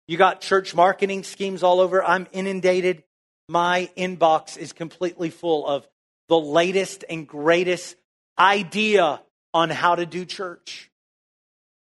You 0.08 0.16
got 0.16 0.40
church 0.40 0.74
marketing 0.74 1.24
schemes 1.24 1.62
all 1.64 1.82
over. 1.82 2.02
I'm 2.02 2.28
inundated. 2.32 3.04
My 3.50 3.90
inbox 3.98 4.58
is 4.58 4.72
completely 4.72 5.30
full 5.30 5.68
of 5.68 5.86
the 6.30 6.40
latest 6.40 7.04
and 7.10 7.28
greatest 7.28 7.98
idea 8.40 9.22
on 9.54 9.70
how 9.70 9.96
to 9.96 10.06
do 10.06 10.24
church 10.24 10.90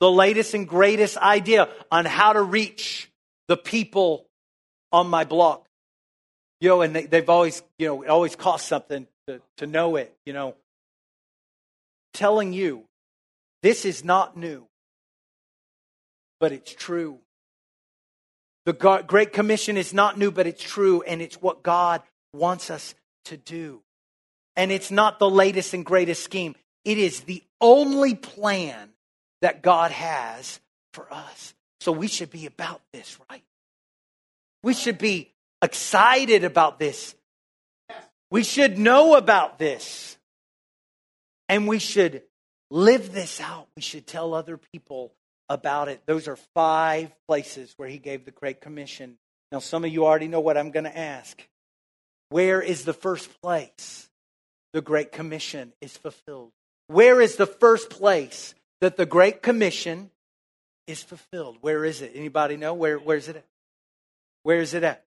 the 0.01 0.11
latest 0.11 0.55
and 0.55 0.67
greatest 0.67 1.17
idea 1.19 1.69
on 1.93 2.07
how 2.07 2.33
to 2.33 2.43
reach 2.43 3.11
the 3.49 3.57
people 3.57 4.27
on 4.91 5.07
my 5.07 5.25
block. 5.25 5.67
You 6.61 6.71
know, 6.71 6.83
and 6.83 6.97
they, 6.97 7.17
have 7.17 7.29
always, 7.29 7.63
you 7.79 7.87
know, 7.87 8.03
it 8.03 8.09
always 8.09 8.35
costs 8.35 8.69
something 8.69 9.07
to, 9.29 9.41
to 9.59 9.67
know 9.67 9.97
it, 9.97 10.15
you 10.27 10.33
know. 10.33 10.57
Telling 12.13 12.53
you, 12.53 12.85
this 13.63 13.85
is 13.85 14.05
not 14.05 14.37
new, 14.37 14.67
but 16.41 16.53
it's 16.53 16.75
true. 16.75 17.19
The 18.67 18.73
Great 19.07 19.33
Commission 19.33 19.77
is 19.77 19.95
not 19.95 20.19
new, 20.19 20.31
but 20.31 20.47
it's 20.47 20.63
true, 20.63 21.03
and 21.03 21.23
it's 21.23 21.41
what 21.41 21.63
God 21.63 22.03
wants 22.33 22.71
us 22.71 22.95
to 23.27 23.37
do. 23.37 23.83
And 24.57 24.73
it's 24.73 24.91
not 24.91 25.19
the 25.19 25.31
latest 25.31 25.75
and 25.75 25.85
greatest 25.85 26.25
scheme, 26.25 26.57
it 26.85 26.99
is 26.99 27.21
the 27.21 27.43
only 27.61 28.15
plan 28.15 28.91
that 29.43 29.63
God 29.63 29.91
has 29.91 30.61
for 30.93 31.13
us. 31.13 31.55
So 31.81 31.93
we 31.93 32.09
should 32.09 32.31
be 32.31 32.47
about 32.47 32.81
this, 32.93 33.19
right? 33.31 33.43
We 34.63 34.75
should 34.75 34.99
be 34.99 35.33
excited 35.63 36.45
about 36.45 36.79
this. 36.79 37.15
We 38.31 38.43
should 38.43 38.79
know 38.79 39.15
about 39.15 39.59
this. 39.59 40.19
And 41.49 41.67
we 41.67 41.79
should 41.79 42.23
live 42.71 43.13
this 43.13 43.41
out. 43.41 43.69
We 43.77 43.83
should 43.83 44.07
tell 44.07 44.35
other 44.35 44.57
people 44.57 45.13
about 45.51 45.89
it. 45.89 46.01
Those 46.07 46.29
are 46.29 46.37
five 46.55 47.13
places 47.29 47.75
where 47.77 47.89
he 47.89 47.99
gave 47.99 48.25
the 48.25 48.31
Great 48.31 48.63
Commission. 48.63 49.19
Now, 49.53 49.59
some 49.59 49.85
of 49.85 49.93
you 49.93 50.07
already 50.07 50.29
know 50.29 50.41
what 50.41 50.57
I'm 50.57 50.71
going 50.71 50.85
to 50.85 50.99
ask. 50.99 51.47
Where 52.31 52.63
is 52.63 52.85
the 52.87 52.95
first 52.95 53.43
place 53.43 54.09
the 54.73 54.81
Great 54.81 55.13
Commission 55.13 55.75
is 55.83 55.95
fulfilled? 55.95 56.53
Where 56.87 57.21
is 57.21 57.37
the 57.37 57.47
first 57.47 57.91
place 57.91 58.55
that 58.81 58.97
the 58.97 59.05
Great 59.05 59.43
Commission 59.43 60.11
is 60.91 61.03
fulfilled. 61.03 61.59
Where 61.61 61.85
is 61.85 62.03
it? 62.03 62.13
Anybody 62.15 62.57
know? 62.57 62.75
Where, 62.75 62.99
where's 62.99 63.29
it 63.29 63.37
at? 63.37 63.45
Where 64.43 64.61
is 64.61 64.75
it 64.75 64.83
at? 64.83 65.05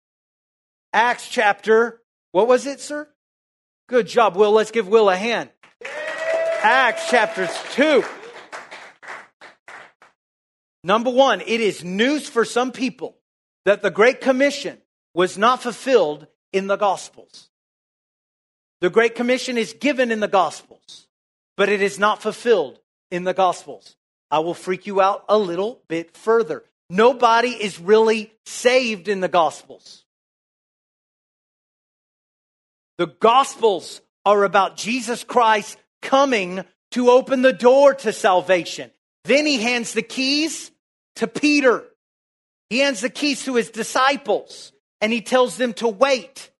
Acts 0.92 1.28
chapter, 1.28 2.00
what 2.32 2.48
was 2.48 2.66
it, 2.66 2.80
sir? 2.80 3.08
Good 3.88 4.06
job, 4.06 4.36
Will. 4.36 4.52
Let's 4.52 4.70
give 4.70 4.88
Will 4.88 5.08
a 5.08 5.16
hand. 5.16 5.50
Acts 6.62 7.08
chapter 7.08 7.48
2. 7.72 8.04
Number 10.82 11.10
one, 11.10 11.40
it 11.42 11.60
is 11.60 11.84
news 11.84 12.28
for 12.28 12.44
some 12.44 12.72
people 12.72 13.16
that 13.64 13.82
the 13.82 13.90
Great 13.90 14.20
Commission 14.20 14.78
was 15.14 15.36
not 15.36 15.62
fulfilled 15.62 16.26
in 16.52 16.66
the 16.66 16.76
Gospels. 16.76 17.48
The 18.80 18.90
Great 18.90 19.14
Commission 19.14 19.58
is 19.58 19.74
given 19.74 20.10
in 20.10 20.20
the 20.20 20.28
Gospels, 20.28 21.06
but 21.56 21.68
it 21.68 21.82
is 21.82 21.98
not 21.98 22.22
fulfilled 22.22 22.80
in 23.10 23.24
the 23.24 23.34
Gospels. 23.34 23.96
I 24.30 24.38
will 24.38 24.54
freak 24.54 24.86
you 24.86 25.00
out 25.00 25.24
a 25.28 25.36
little 25.36 25.82
bit 25.88 26.16
further. 26.16 26.64
Nobody 26.88 27.50
is 27.50 27.78
really 27.78 28.32
saved 28.46 29.08
in 29.08 29.20
the 29.20 29.28
Gospels. 29.28 30.04
The 32.96 33.06
Gospels 33.06 34.00
are 34.24 34.44
about 34.44 34.76
Jesus 34.76 35.24
Christ 35.24 35.78
coming 36.00 36.64
to 36.92 37.10
open 37.10 37.42
the 37.42 37.52
door 37.52 37.94
to 37.94 38.12
salvation. 38.12 38.90
Then 39.24 39.46
he 39.46 39.60
hands 39.60 39.92
the 39.92 40.02
keys 40.02 40.70
to 41.16 41.26
Peter. 41.26 41.84
He 42.68 42.78
hands 42.78 43.00
the 43.00 43.10
keys 43.10 43.44
to 43.44 43.56
his 43.56 43.70
disciples 43.70 44.72
and 45.00 45.12
he 45.12 45.20
tells 45.20 45.56
them 45.56 45.72
to 45.74 45.88
wait 45.88 46.50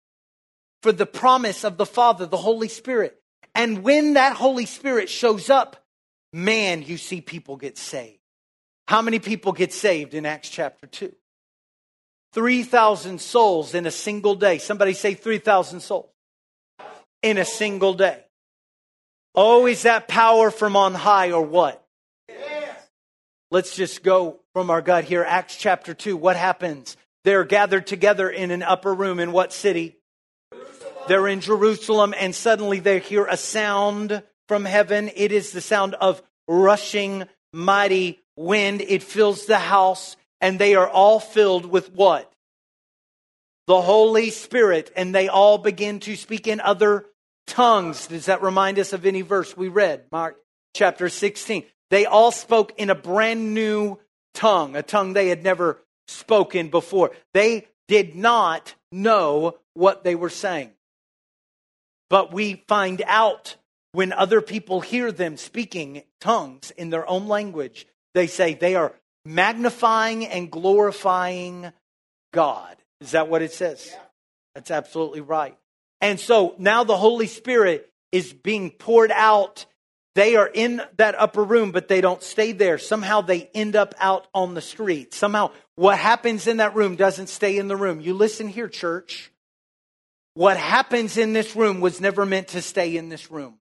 for 0.83 0.93
the 0.93 1.07
promise 1.07 1.65
of 1.65 1.77
the 1.77 1.87
Father, 1.87 2.27
the 2.27 2.37
Holy 2.37 2.69
Spirit. 2.69 3.17
And 3.55 3.83
when 3.83 4.15
that 4.15 4.37
Holy 4.37 4.67
Spirit 4.67 5.09
shows 5.09 5.51
up, 5.51 5.85
man, 6.33 6.83
you 6.83 6.97
see 6.97 7.21
people 7.21 7.57
get 7.57 7.79
saved. 7.79 8.19
How 8.89 9.03
many 9.03 9.19
people 9.19 9.53
get 9.53 9.73
saved 9.73 10.15
in 10.15 10.27
Acts 10.27 10.49
chapter 10.49 10.87
2? 10.87 11.13
3,000 12.33 13.21
souls 13.21 13.75
in 13.75 13.87
a 13.87 13.91
single 13.91 14.35
day. 14.35 14.59
Somebody 14.59 14.95
say 14.95 15.15
3,000 15.15 15.81
souls 15.81 16.11
in 17.23 17.39
a 17.39 17.45
single 17.45 17.95
day. 17.95 18.25
Oh, 19.35 19.67
is 19.67 19.83
that 19.83 20.09
power 20.09 20.51
from 20.51 20.77
on 20.77 20.95
high 20.95 21.33
or 21.33 21.43
what? 21.43 21.80
Let's 23.53 23.75
just 23.75 24.05
go 24.05 24.39
from 24.53 24.71
our 24.71 24.81
gut 24.81 25.03
here. 25.05 25.25
Acts 25.27 25.57
chapter 25.57 25.93
2. 25.93 26.17
What 26.17 26.37
happens? 26.37 26.97
They're 27.25 27.45
gathered 27.45 27.87
together 27.87 28.31
in 28.31 28.53
an 28.53 28.63
upper 28.63 28.95
room 28.95 29.19
in 29.19 29.33
what 29.33 29.53
city? 29.53 29.99
Jerusalem. 30.53 30.95
They're 31.09 31.29
in 31.29 31.41
Jerusalem, 31.41 32.15
and 32.17 32.33
suddenly 32.33 32.79
they 32.79 33.01
hear 33.01 33.27
a 33.27 33.37
sound 33.37 34.23
from 34.47 34.65
heaven. 34.65 35.11
It 35.17 35.33
is 35.33 35.51
the 35.51 35.61
sound 35.61 35.95
of 35.95 36.23
rushing, 36.47 37.25
mighty 37.53 38.21
wind. 38.37 38.83
It 38.83 39.03
fills 39.03 39.47
the 39.47 39.59
house, 39.59 40.17
and 40.41 40.57
they 40.57 40.77
are 40.77 40.89
all 40.89 41.19
filled 41.19 41.67
with 41.67 41.93
what? 41.93 42.33
The 43.67 43.81
Holy 43.81 44.31
Spirit, 44.31 44.93
and 44.95 45.13
they 45.13 45.27
all 45.27 45.59
begin 45.59 45.99
to 46.01 46.15
speak 46.15 46.47
in 46.47 46.61
other 46.61 47.07
tongues. 47.49 48.07
Does 48.07 48.27
that 48.27 48.43
remind 48.43 48.79
us 48.79 48.93
of 48.93 49.07
any 49.07 49.23
verse 49.23 49.57
we 49.57 49.67
read? 49.67 50.05
Mark 50.13 50.37
chapter 50.73 51.09
16. 51.09 51.65
They 51.91 52.07
all 52.07 52.31
spoke 52.31 52.73
in 52.79 52.91
a 52.91 52.95
brand 52.95 53.55
new 53.55 53.99
tongue, 54.35 54.77
a 54.77 54.83
tongue 54.83 55.13
they 55.13 55.29
had 55.29 55.43
never 55.43 55.83
spoken 56.09 56.69
before. 56.69 57.13
They 57.35 57.67
did 57.89 58.15
not 58.15 58.75
know 58.93 59.59
what 59.75 60.05
they 60.05 60.15
were 60.15 60.31
saying. 60.31 60.71
But 62.09 62.33
we 62.33 62.65
find 62.69 63.03
out 63.07 63.57
when 63.93 64.13
other 64.13 64.41
people 64.41 64.81
hear 64.81 65.11
them 65.11 65.37
speaking 65.37 66.03
tongues 66.21 66.71
in 66.73 66.91
their 66.91 67.09
own 67.09 67.27
language, 67.29 67.87
they 68.15 68.27
say 68.27 68.55
they 68.55 68.75
are 68.75 68.95
magnifying 69.25 70.27
and 70.27 70.51
glorifying 70.51 71.73
God. 72.33 72.77
Is 73.01 73.13
that 73.13 73.29
what 73.29 73.43
it 73.43 73.53
says? 73.53 73.89
Yeah. 73.91 73.99
That's 74.55 74.71
absolutely 74.71 75.21
right. 75.21 75.57
And 76.01 76.19
so 76.19 76.55
now 76.59 76.85
the 76.85 76.97
Holy 76.97 77.27
Spirit 77.27 77.91
is 78.13 78.33
being 78.33 78.71
poured 78.71 79.13
out. 79.13 79.67
They 80.21 80.37
are 80.37 80.51
in 80.53 80.83
that 80.99 81.15
upper 81.19 81.43
room, 81.43 81.73
but 81.73 81.89
they 81.89 82.03
don't 82.03 82.23
stay 82.23 82.53
there. 82.53 82.77
Somehow 82.77 83.23
they 83.23 83.49
end 83.55 83.75
up 83.75 83.95
out 83.99 84.27
on 84.35 84.53
the 84.53 84.61
street. 84.61 85.15
Somehow 85.15 85.51
what 85.77 85.99
happens 85.99 86.47
in 86.47 86.59
that 86.59 86.75
room 86.75 86.95
doesn't 86.97 87.29
stay 87.29 87.57
in 87.57 87.69
the 87.69 87.77
room. 87.77 88.03
You 88.03 88.13
listen 88.13 88.47
here, 88.47 88.69
church. 88.69 89.33
What 90.35 90.59
happens 90.59 91.17
in 91.17 91.33
this 91.33 91.57
room 91.57 91.81
was 91.81 92.03
never 92.03 92.27
meant 92.27 92.49
to 92.49 92.61
stay 92.61 92.99
in 92.99 93.09
this 93.09 93.31
room. 93.31 93.55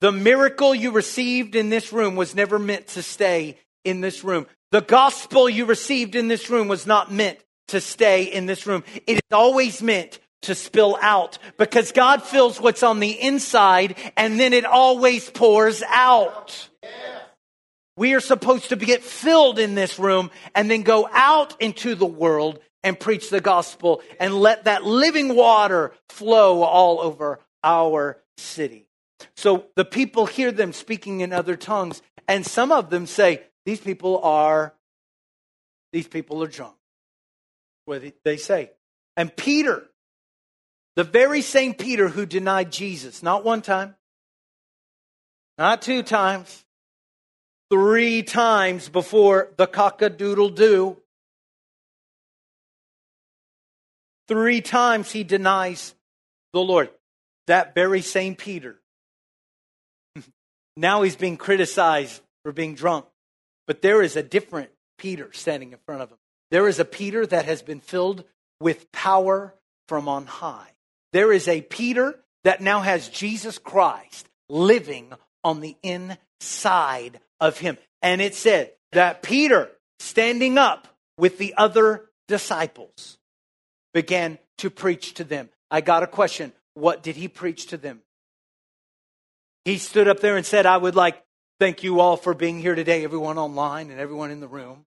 The 0.00 0.12
miracle 0.12 0.72
you 0.72 0.92
received 0.92 1.56
in 1.56 1.68
this 1.68 1.92
room 1.92 2.14
was 2.14 2.34
never 2.34 2.58
meant 2.60 2.86
to 2.88 3.02
stay 3.02 3.58
in 3.84 4.00
this 4.00 4.22
room. 4.22 4.46
The 4.70 4.82
gospel 4.82 5.50
you 5.50 5.64
received 5.66 6.14
in 6.14 6.28
this 6.28 6.48
room 6.48 6.68
was 6.68 6.86
not 6.86 7.12
meant 7.12 7.40
to 7.68 7.80
stay 7.80 8.22
in 8.22 8.46
this 8.46 8.68
room. 8.68 8.84
It 9.06 9.14
is 9.14 9.32
always 9.32 9.82
meant 9.82 10.20
to 10.42 10.54
spill 10.54 10.96
out 11.00 11.38
because 11.58 11.92
God 11.92 12.22
fills 12.22 12.60
what's 12.60 12.82
on 12.82 13.00
the 13.00 13.10
inside 13.10 13.96
and 14.16 14.40
then 14.40 14.52
it 14.52 14.64
always 14.64 15.28
pours 15.28 15.82
out. 15.88 16.68
We 17.96 18.14
are 18.14 18.20
supposed 18.20 18.70
to 18.70 18.76
get 18.76 19.02
filled 19.02 19.58
in 19.58 19.74
this 19.74 19.98
room 19.98 20.30
and 20.54 20.70
then 20.70 20.82
go 20.82 21.08
out 21.12 21.60
into 21.60 21.94
the 21.94 22.06
world 22.06 22.58
and 22.82 22.98
preach 22.98 23.30
the 23.30 23.40
gospel 23.40 24.02
and 24.18 24.34
let 24.34 24.64
that 24.64 24.84
living 24.84 25.34
water 25.34 25.92
flow 26.08 26.62
all 26.62 27.00
over 27.00 27.40
our 27.62 28.18
city. 28.38 28.86
So 29.36 29.66
the 29.76 29.84
people 29.84 30.26
hear 30.26 30.50
them 30.50 30.72
speaking 30.72 31.20
in 31.20 31.32
other 31.32 31.56
tongues, 31.56 32.00
and 32.26 32.46
some 32.46 32.72
of 32.72 32.90
them 32.90 33.06
say, 33.06 33.42
These 33.66 33.80
people 33.80 34.20
are, 34.22 34.74
these 35.92 36.08
people 36.08 36.42
are 36.42 36.48
drunk. 36.48 36.76
What 37.84 38.02
they 38.24 38.36
say. 38.36 38.70
And 39.16 39.34
Peter, 39.36 39.89
the 40.96 41.04
very 41.04 41.42
same 41.42 41.74
Peter 41.74 42.08
who 42.08 42.26
denied 42.26 42.72
Jesus, 42.72 43.22
not 43.22 43.44
one 43.44 43.62
time, 43.62 43.94
not 45.58 45.82
two 45.82 46.02
times, 46.02 46.64
three 47.70 48.22
times 48.22 48.88
before 48.88 49.52
the 49.56 49.66
cock 49.66 50.02
a 50.02 50.10
doodle 50.10 50.50
doo. 50.50 50.96
Three 54.26 54.60
times 54.60 55.10
he 55.10 55.24
denies 55.24 55.94
the 56.52 56.60
Lord. 56.60 56.90
That 57.46 57.74
very 57.74 58.00
same 58.00 58.36
Peter. 58.36 58.76
now 60.76 61.02
he's 61.02 61.16
being 61.16 61.36
criticized 61.36 62.20
for 62.44 62.52
being 62.52 62.74
drunk. 62.74 63.06
But 63.66 63.82
there 63.82 64.02
is 64.02 64.16
a 64.16 64.22
different 64.22 64.70
Peter 64.98 65.32
standing 65.32 65.72
in 65.72 65.78
front 65.86 66.02
of 66.02 66.10
him. 66.10 66.18
There 66.50 66.68
is 66.68 66.78
a 66.78 66.84
Peter 66.84 67.24
that 67.26 67.44
has 67.44 67.62
been 67.62 67.80
filled 67.80 68.24
with 68.60 68.90
power 68.92 69.54
from 69.88 70.08
on 70.08 70.26
high. 70.26 70.70
There 71.12 71.32
is 71.32 71.48
a 71.48 71.60
Peter 71.60 72.18
that 72.44 72.60
now 72.60 72.80
has 72.80 73.08
Jesus 73.08 73.58
Christ 73.58 74.28
living 74.48 75.12
on 75.44 75.60
the 75.60 75.76
inside 75.82 77.20
of 77.40 77.58
him. 77.58 77.78
And 78.02 78.20
it 78.20 78.34
said 78.34 78.72
that 78.92 79.22
Peter, 79.22 79.70
standing 79.98 80.58
up 80.58 80.88
with 81.18 81.38
the 81.38 81.54
other 81.56 82.06
disciples, 82.28 83.18
began 83.92 84.38
to 84.58 84.70
preach 84.70 85.14
to 85.14 85.24
them. 85.24 85.48
I 85.70 85.80
got 85.80 86.02
a 86.02 86.06
question. 86.06 86.52
What 86.74 87.02
did 87.02 87.16
he 87.16 87.28
preach 87.28 87.68
to 87.68 87.76
them? 87.76 88.00
He 89.64 89.78
stood 89.78 90.08
up 90.08 90.20
there 90.20 90.36
and 90.36 90.46
said, 90.46 90.66
I 90.66 90.76
would 90.76 90.94
like 90.94 91.22
thank 91.58 91.82
you 91.82 92.00
all 92.00 92.16
for 92.16 92.32
being 92.32 92.58
here 92.58 92.74
today, 92.74 93.04
everyone 93.04 93.36
online 93.36 93.90
and 93.90 94.00
everyone 94.00 94.30
in 94.30 94.40
the 94.40 94.48
room. 94.48 94.86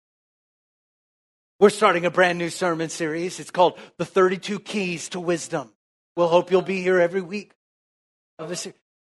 We're 1.61 1.71
starting 1.71 2.07
a 2.07 2.11
brand 2.11 2.39
new 2.39 2.51
sermon 2.51 2.89
series. 2.89 3.39
It's 3.39 3.51
called 3.51 3.79
The 3.99 4.05
32 4.05 4.61
Keys 4.61 5.11
to 5.11 5.21
Wisdom. 5.21 5.74
We'll 6.17 6.29
hope 6.29 6.51
you'll 6.51 6.63
be 6.63 6.83
here 6.83 7.01
every 7.01 7.23
week. 7.23 7.53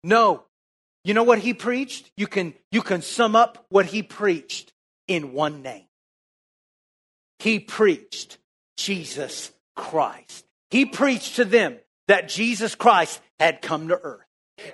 No. 0.03 0.43
You 1.03 1.13
know 1.13 1.23
what 1.23 1.39
he 1.39 1.53
preached? 1.53 2.11
You 2.15 2.27
can, 2.27 2.53
you 2.71 2.81
can 2.81 3.01
sum 3.01 3.35
up 3.35 3.65
what 3.69 3.85
he 3.85 4.03
preached 4.03 4.73
in 5.07 5.33
one 5.33 5.61
name. 5.61 5.85
He 7.39 7.59
preached 7.59 8.37
Jesus 8.77 9.51
Christ. 9.75 10.45
He 10.71 10.85
preached 10.85 11.35
to 11.35 11.45
them 11.45 11.77
that 12.07 12.29
Jesus 12.29 12.75
Christ 12.75 13.19
had 13.39 13.61
come 13.61 13.89
to 13.89 13.99
earth. 14.01 14.21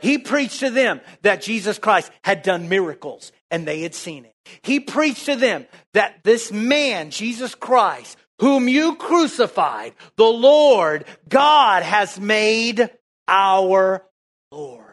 He 0.01 0.17
preached 0.17 0.59
to 0.59 0.69
them 0.69 1.01
that 1.23 1.41
Jesus 1.41 1.79
Christ 1.79 2.11
had 2.23 2.43
done 2.43 2.69
miracles 2.69 3.31
and 3.49 3.67
they 3.67 3.81
had 3.81 3.95
seen 3.95 4.25
it. 4.25 4.35
He 4.61 4.79
preached 4.79 5.25
to 5.25 5.35
them 5.35 5.65
that 5.93 6.23
this 6.23 6.51
man, 6.51 7.11
Jesus 7.11 7.55
Christ, 7.55 8.17
whom 8.39 8.67
you 8.67 8.95
crucified, 8.95 9.93
the 10.15 10.23
Lord 10.23 11.05
God 11.27 11.83
has 11.83 12.19
made 12.19 12.89
our 13.27 14.03
Lord. 14.51 14.85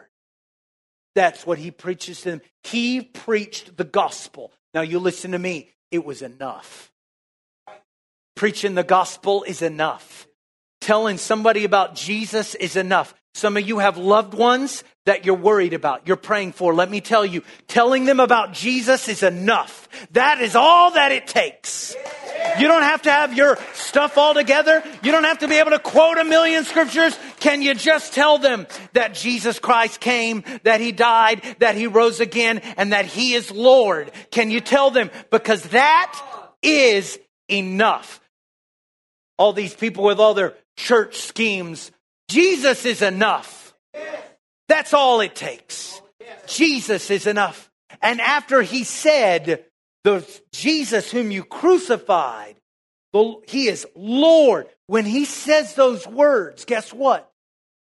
That's 1.15 1.47
what 1.47 1.57
he 1.57 1.71
preaches 1.71 2.21
to 2.21 2.31
them. 2.31 2.41
He 2.63 3.01
preached 3.01 3.75
the 3.75 3.83
gospel. 3.83 4.51
Now 4.73 4.81
you 4.81 4.99
listen 4.99 5.31
to 5.31 5.39
me. 5.39 5.71
It 5.89 6.05
was 6.05 6.21
enough. 6.21 6.91
Preaching 8.35 8.75
the 8.75 8.83
gospel 8.83 9.43
is 9.43 9.61
enough. 9.61 10.27
Telling 10.79 11.17
somebody 11.17 11.63
about 11.63 11.95
Jesus 11.95 12.53
is 12.53 12.75
enough. 12.75 13.15
Some 13.37 13.55
of 13.55 13.67
you 13.67 13.77
have 13.77 13.97
loved 13.97 14.33
ones 14.33 14.83
that 15.05 15.23
you're 15.23 15.35
worried 15.35 15.73
about, 15.73 16.07
you're 16.07 16.17
praying 16.17 16.53
for. 16.53 16.73
Let 16.73 16.89
me 16.89 17.01
tell 17.01 17.23
you, 17.23 17.43
telling 17.67 18.05
them 18.05 18.19
about 18.19 18.51
Jesus 18.51 19.07
is 19.07 19.21
enough. 19.21 19.87
That 20.13 20.41
is 20.41 20.55
all 20.55 20.89
that 20.89 21.11
it 21.11 21.27
takes. 21.27 21.95
You 22.57 22.67
don't 22.67 22.81
have 22.81 23.03
to 23.03 23.11
have 23.11 23.37
your 23.37 23.59
stuff 23.75 24.17
all 24.17 24.33
together. 24.33 24.83
You 25.03 25.11
don't 25.11 25.23
have 25.25 25.37
to 25.39 25.47
be 25.47 25.57
able 25.57 25.69
to 25.69 25.77
quote 25.77 26.17
a 26.17 26.23
million 26.23 26.63
scriptures. 26.63 27.15
Can 27.39 27.61
you 27.61 27.75
just 27.75 28.11
tell 28.11 28.39
them 28.39 28.65
that 28.93 29.13
Jesus 29.13 29.59
Christ 29.59 29.99
came, 29.99 30.43
that 30.63 30.81
he 30.81 30.91
died, 30.91 31.43
that 31.59 31.75
he 31.75 31.85
rose 31.85 32.19
again, 32.19 32.57
and 32.75 32.91
that 32.91 33.05
he 33.05 33.35
is 33.35 33.51
Lord? 33.51 34.11
Can 34.31 34.49
you 34.49 34.61
tell 34.61 34.89
them? 34.89 35.11
Because 35.29 35.61
that 35.69 36.19
is 36.63 37.19
enough 37.47 38.19
all 39.37 39.53
these 39.53 39.75
people 39.75 40.03
with 40.03 40.19
all 40.19 40.33
their 40.33 40.55
church 40.75 41.17
schemes. 41.17 41.91
Jesus 42.29 42.85
is 42.85 43.01
enough. 43.01 43.73
That's 44.67 44.93
all 44.93 45.21
it 45.21 45.35
takes. 45.35 46.01
Jesus 46.47 47.09
is 47.09 47.27
enough. 47.27 47.71
And 48.01 48.19
after 48.21 48.61
he 48.61 48.83
said, 48.83 49.65
the 50.03 50.25
Jesus 50.51 51.11
whom 51.11 51.31
you 51.31 51.43
crucified, 51.43 52.55
he 53.47 53.67
is 53.67 53.87
Lord. 53.95 54.67
When 54.87 55.05
he 55.05 55.25
says 55.25 55.73
those 55.73 56.05
words, 56.07 56.65
guess 56.65 56.93
what? 56.93 57.31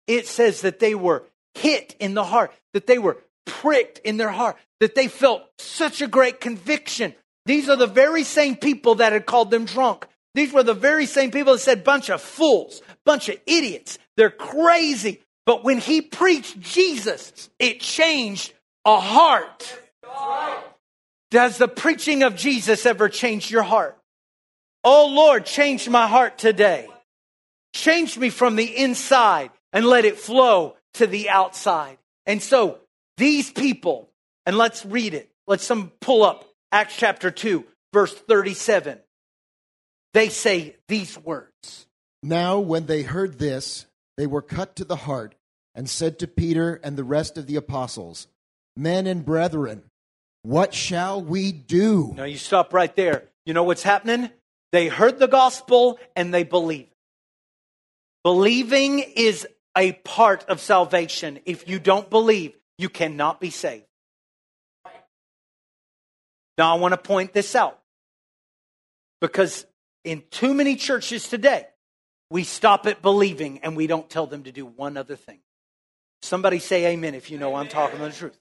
It 0.07 0.27
says 0.27 0.61
that 0.63 0.81
they 0.81 0.95
were 0.95 1.25
hit 1.55 1.97
in 1.99 2.15
the 2.15 2.25
heart, 2.25 2.53
that 2.75 2.87
they 2.87 2.99
were 2.99 3.19
pricked 3.47 3.99
in 4.01 4.17
their 4.17 4.31
heart, 4.31 4.57
that 4.81 4.95
they 4.95 5.09
felt 5.09 5.43
such 5.59 6.03
a 6.03 6.07
great 6.07 6.41
conviction. 6.41 7.15
These 7.47 7.69
are 7.69 7.77
the 7.77 7.87
very 7.87 8.25
same 8.25 8.57
people 8.57 8.97
that 8.97 9.13
had 9.13 9.27
called 9.27 9.51
them 9.51 9.65
drunk. 9.65 10.07
These 10.35 10.53
were 10.53 10.65
the 10.65 10.75
very 10.75 11.07
same 11.07 11.31
people 11.31 11.53
that 11.53 11.61
said, 11.61 11.85
bunch 11.85 12.11
of 12.11 12.21
fools, 12.21 12.83
bunch 13.05 13.29
of 13.29 13.37
idiots. 13.47 13.99
They're 14.17 14.31
crazy. 14.31 15.21
But 15.47 15.65
when 15.65 15.79
he 15.79 16.03
preached 16.03 16.61
Jesus, 16.61 17.51
it 17.59 17.81
changed 17.81 18.53
a 18.85 18.99
heart. 18.99 19.79
Does 21.31 21.59
the 21.59 21.69
preaching 21.69 22.23
of 22.23 22.37
Jesus 22.37 22.87
ever 22.87 23.09
change 23.09 23.51
your 23.51 23.63
heart? 23.63 23.99
Oh 24.83 25.07
Lord, 25.07 25.47
change 25.47 25.89
my 25.89 26.07
heart 26.07 26.39
today. 26.39 26.89
Change 27.73 28.19
me 28.19 28.31
from 28.31 28.57
the 28.57 28.77
inside 28.77 29.51
and 29.73 29.87
let 29.87 30.05
it 30.05 30.19
flow 30.19 30.77
to 30.95 31.07
the 31.07 31.31
outside. 31.31 31.99
And 32.27 32.43
so 32.43 32.79
these 33.17 33.51
people, 33.51 34.11
and 34.47 34.57
let's 34.57 34.85
read 34.85 35.15
it. 35.15 35.31
Let's 35.47 35.65
some 35.65 35.91
pull 36.01 36.23
up 36.23 36.45
Acts 36.71 36.97
chapter 36.97 37.31
2, 37.31 37.65
verse 37.93 38.15
37 38.15 38.99
they 40.15 40.31
say 40.31 40.77
these 40.89 41.19
words. 41.19 41.87
Now, 42.23 42.59
when 42.61 42.87
they 42.87 43.03
heard 43.03 43.39
this, 43.39 43.85
they 44.17 44.27
were 44.27 44.41
cut 44.41 44.77
to 44.77 44.85
the 44.85 44.97
heart 44.97 45.35
and 45.75 45.91
said 45.91 46.19
to 46.21 46.27
Peter 46.27 46.81
and 46.83 46.97
the 46.97 47.05
rest 47.05 47.37
of 47.37 47.47
the 47.47 47.57
apostles, 47.57 48.29
Men 48.77 49.07
and 49.07 49.25
brethren, 49.25 49.83
what 50.43 50.73
shall 50.73 51.21
we 51.21 51.53
do? 51.53 52.15
Now, 52.17 52.25
you 52.25 52.39
stop 52.39 52.73
right 52.73 52.95
there. 52.97 53.25
You 53.45 53.55
know 53.55 53.65
what's 53.65 53.83
happening? 53.83 54.31
They 54.73 54.89
heard 54.89 55.19
the 55.19 55.29
gospel 55.29 55.99
and 56.17 56.33
they 56.33 56.45
believe. 56.45 56.89
Believing 58.23 59.01
is 59.01 59.47
a 59.77 59.93
part 59.93 60.45
of 60.49 60.61
salvation. 60.61 61.41
If 61.45 61.69
you 61.69 61.79
don't 61.79 62.09
believe, 62.09 62.57
you 62.79 62.89
cannot 62.89 63.41
be 63.41 63.51
saved. 63.51 63.85
Now, 66.57 66.75
I 66.75 66.79
want 66.79 66.93
to 66.93 66.99
point 66.99 67.33
this 67.33 67.55
out 67.55 67.79
because 69.21 69.67
in 70.05 70.23
too 70.31 70.55
many 70.55 70.77
churches 70.77 71.29
today, 71.29 71.67
we 72.31 72.45
stop 72.45 72.87
at 72.87 73.03
believing 73.03 73.59
and 73.61 73.77
we 73.77 73.87
don't 73.87 74.09
tell 74.09 74.27
them 74.27 74.45
to 74.45 74.53
do 74.53 74.67
one 74.67 74.97
other 74.97 75.17
thing. 75.17 75.41
Somebody 76.23 76.59
say 76.59 76.87
amen 76.87 77.15
if 77.15 77.31
you 77.31 77.39
know 77.39 77.55
I'm 77.55 77.69
talking 77.69 77.99
the 77.99 78.11
truth. 78.11 78.39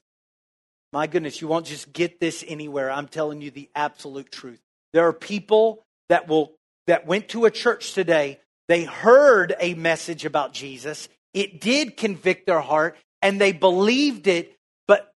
My 0.92 1.06
goodness, 1.06 1.40
you 1.40 1.48
won't 1.48 1.66
just 1.66 1.92
get 1.92 2.20
this 2.20 2.44
anywhere. 2.46 2.90
I'm 2.90 3.08
telling 3.08 3.40
you 3.40 3.50
the 3.50 3.68
absolute 3.74 4.30
truth. 4.30 4.60
There 4.92 5.06
are 5.08 5.12
people 5.12 5.84
that 6.08 6.28
will 6.28 6.52
that 6.86 7.06
went 7.06 7.28
to 7.30 7.46
a 7.46 7.50
church 7.50 7.94
today. 7.94 8.40
They 8.68 8.84
heard 8.84 9.54
a 9.58 9.74
message 9.74 10.24
about 10.24 10.52
Jesus. 10.52 11.08
It 11.32 11.60
did 11.60 11.96
convict 11.96 12.46
their 12.46 12.60
heart 12.60 12.96
and 13.22 13.40
they 13.40 13.52
believed 13.52 14.26
it, 14.26 14.56
but 14.86 15.12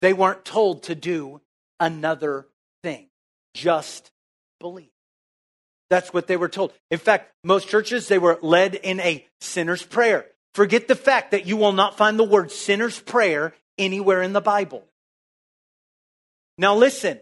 They 0.00 0.12
weren't 0.12 0.44
told 0.44 0.84
to 0.84 0.94
do 0.94 1.40
another 1.80 2.46
thing. 2.82 3.08
Just 3.54 4.10
believe. 4.60 4.93
That's 5.90 6.12
what 6.12 6.26
they 6.26 6.36
were 6.36 6.48
told. 6.48 6.72
In 6.90 6.98
fact, 6.98 7.32
most 7.44 7.68
churches, 7.68 8.08
they 8.08 8.18
were 8.18 8.38
led 8.42 8.74
in 8.74 9.00
a 9.00 9.26
sinner's 9.40 9.82
prayer. 9.82 10.26
Forget 10.54 10.88
the 10.88 10.94
fact 10.94 11.32
that 11.32 11.46
you 11.46 11.56
will 11.56 11.72
not 11.72 11.96
find 11.96 12.18
the 12.18 12.24
word 12.24 12.50
sinner's 12.50 12.98
prayer 13.00 13.54
anywhere 13.76 14.22
in 14.22 14.32
the 14.32 14.40
Bible. 14.40 14.84
Now 16.58 16.74
listen. 16.76 17.20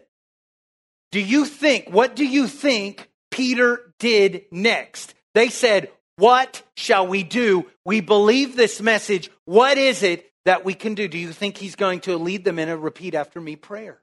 Do 1.11 1.19
you 1.19 1.45
think, 1.45 1.89
what 1.89 2.15
do 2.15 2.25
you 2.25 2.47
think 2.47 3.09
Peter 3.31 3.93
did 3.99 4.45
next? 4.51 5.13
They 5.33 5.49
said, 5.49 5.91
What 6.15 6.63
shall 6.75 7.07
we 7.07 7.23
do? 7.23 7.67
We 7.85 8.01
believe 8.01 8.55
this 8.55 8.81
message. 8.81 9.29
What 9.45 9.77
is 9.77 10.03
it 10.03 10.31
that 10.45 10.65
we 10.65 10.73
can 10.73 10.95
do? 10.95 11.07
Do 11.07 11.17
you 11.17 11.31
think 11.31 11.57
he's 11.57 11.75
going 11.75 12.01
to 12.01 12.17
lead 12.17 12.43
them 12.45 12.59
in 12.59 12.69
a 12.69 12.77
repeat 12.77 13.15
after 13.15 13.39
me 13.41 13.55
prayer? 13.55 14.02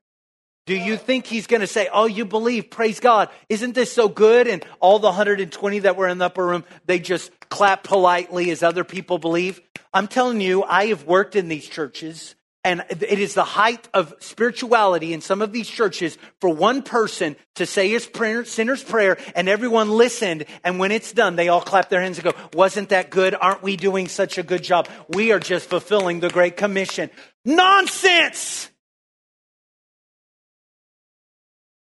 Do 0.71 0.77
you 0.77 0.97
think 0.97 1.27
he's 1.27 1.49
going 1.49 1.63
to 1.63 1.67
say, 1.67 1.89
Oh, 1.93 2.07
you 2.07 2.25
believe, 2.25 2.71
praise 2.71 3.01
God. 3.01 3.29
Isn't 3.49 3.75
this 3.75 3.93
so 3.93 4.09
good? 4.09 4.47
And 4.47 4.65
all 4.79 5.01
the 5.01 5.09
120 5.09 5.81
that 5.81 5.97
were 5.97 6.07
in 6.07 6.19
the 6.19 6.27
upper 6.27 6.47
room, 6.47 6.63
they 6.87 7.01
just 7.01 7.33
clap 7.49 7.83
politely 7.83 8.53
as 8.53 8.63
other 8.63 8.85
people 8.85 9.19
believe. 9.19 9.61
I'm 9.93 10.07
telling 10.07 10.41
you, 10.41 10.63
I 10.63 10.87
have 10.87 11.07
worked 11.07 11.35
in 11.35 11.49
these 11.49 11.69
churches 11.69 12.37
and 12.63 12.85
it 12.89 13.19
is 13.19 13.35
the 13.35 13.43
height 13.43 13.89
of 13.93 14.15
spirituality 14.21 15.13
in 15.13 15.23
some 15.23 15.43
of 15.43 15.51
these 15.51 15.69
churches 15.69 16.17
for 16.41 16.51
one 16.51 16.83
person 16.83 17.35
to 17.57 17.67
say 17.67 17.89
his 17.89 18.07
prayer, 18.07 18.45
sinner's 18.45 18.85
prayer 18.85 19.19
and 19.35 19.49
everyone 19.49 19.91
listened. 19.91 20.45
And 20.63 20.79
when 20.79 20.93
it's 20.93 21.13
done, 21.13 21.35
they 21.35 21.49
all 21.49 21.63
clap 21.63 21.89
their 21.89 22.01
hands 22.01 22.19
and 22.19 22.27
go, 22.27 22.41
wasn't 22.53 22.91
that 22.91 23.11
good? 23.11 23.35
Aren't 23.35 23.65
we 23.65 23.77
doing 23.77 24.07
such 24.07 24.39
a 24.39 24.45
good 24.45 24.63
job? 24.63 24.87
We 25.09 25.33
are 25.33 25.41
just 25.41 25.69
fulfilling 25.69 26.21
the 26.21 26.31
Great 26.31 26.57
Commission. 26.57 27.11
Nonsense! 27.45 28.71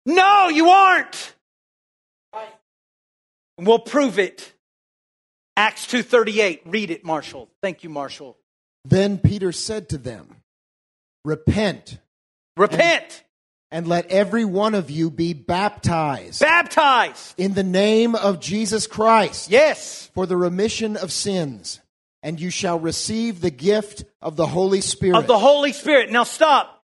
No, 0.06 0.48
you 0.48 0.68
aren't. 0.68 1.34
We'll 3.58 3.80
prove 3.80 4.18
it. 4.18 4.52
Acts 5.56 5.86
2:38. 5.86 6.60
Read 6.66 6.90
it, 6.90 7.04
Marshall. 7.04 7.48
Thank 7.62 7.82
you, 7.82 7.90
Marshall. 7.90 8.36
Then 8.84 9.18
Peter 9.18 9.50
said 9.52 9.88
to 9.90 9.98
them, 9.98 10.36
Repent. 11.24 11.98
Repent. 12.56 13.24
And, 13.70 13.84
and 13.84 13.88
let 13.88 14.06
every 14.10 14.44
one 14.44 14.74
of 14.74 14.90
you 14.90 15.10
be 15.10 15.32
baptized. 15.32 16.40
Baptized. 16.40 17.34
In 17.36 17.54
the 17.54 17.64
name 17.64 18.14
of 18.14 18.38
Jesus 18.38 18.86
Christ. 18.86 19.50
Yes. 19.50 20.08
For 20.14 20.26
the 20.26 20.36
remission 20.36 20.96
of 20.96 21.10
sins. 21.10 21.80
And 22.22 22.40
you 22.40 22.50
shall 22.50 22.78
receive 22.78 23.40
the 23.40 23.50
gift 23.50 24.04
of 24.20 24.36
the 24.36 24.46
Holy 24.46 24.80
Spirit. 24.80 25.18
Of 25.18 25.26
the 25.26 25.38
Holy 25.38 25.72
Spirit. 25.72 26.10
Now 26.10 26.24
stop. 26.24 26.75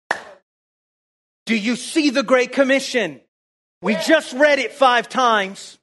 Do 1.46 1.56
you 1.56 1.76
see 1.76 2.10
the 2.10 2.24
Great 2.24 2.52
Commission? 2.52 3.22
We 3.82 3.96
just 3.96 4.34
read 4.34 4.60
it 4.60 4.74
five 4.74 5.10
times. 5.10 5.80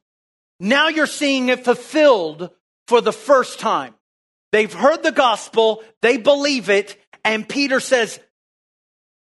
Now 0.59 0.87
you're 0.87 1.05
seeing 1.05 1.49
it 1.49 1.65
fulfilled 1.65 2.49
for 2.87 3.01
the 3.01 3.13
first 3.13 3.59
time. 3.59 3.93
They've 4.51 4.73
heard 4.73 5.03
the 5.03 5.11
gospel, 5.11 5.83
they 6.01 6.17
believe 6.17 6.69
it, 6.69 6.97
and 7.23 7.47
Peter 7.47 7.79
says, 7.79 8.19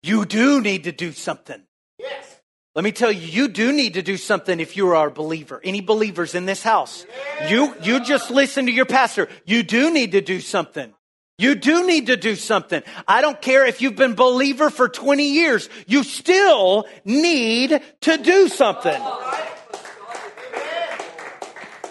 you 0.03 0.25
do 0.25 0.61
need 0.61 0.83
to 0.83 0.91
do 0.91 1.11
something. 1.11 1.61
Yes. 1.97 2.41
Let 2.75 2.83
me 2.83 2.91
tell 2.91 3.11
you, 3.11 3.25
you 3.25 3.47
do 3.47 3.71
need 3.71 3.93
to 3.93 4.01
do 4.01 4.17
something 4.17 4.59
if 4.59 4.75
you 4.75 4.89
are 4.89 5.07
a 5.07 5.11
believer. 5.11 5.61
Any 5.63 5.81
believers 5.81 6.35
in 6.35 6.45
this 6.45 6.61
house? 6.61 7.05
Yes. 7.39 7.51
You, 7.51 7.75
you 7.81 8.03
just 8.03 8.29
listen 8.29 8.65
to 8.65 8.71
your 8.71 8.85
pastor. 8.85 9.29
You 9.45 9.63
do 9.63 9.91
need 9.91 10.11
to 10.11 10.21
do 10.21 10.41
something. 10.41 10.93
You 11.37 11.55
do 11.55 11.85
need 11.85 12.07
to 12.07 12.15
do 12.15 12.35
something. 12.35 12.81
I 13.07 13.21
don't 13.21 13.41
care 13.41 13.65
if 13.65 13.81
you've 13.81 13.97
been 13.97 14.15
believer 14.15 14.69
for 14.69 14.87
20 14.87 15.23
years. 15.23 15.69
You 15.85 16.03
still 16.03 16.85
need 17.03 17.81
to 18.01 18.17
do 18.17 18.47
something. 18.47 19.01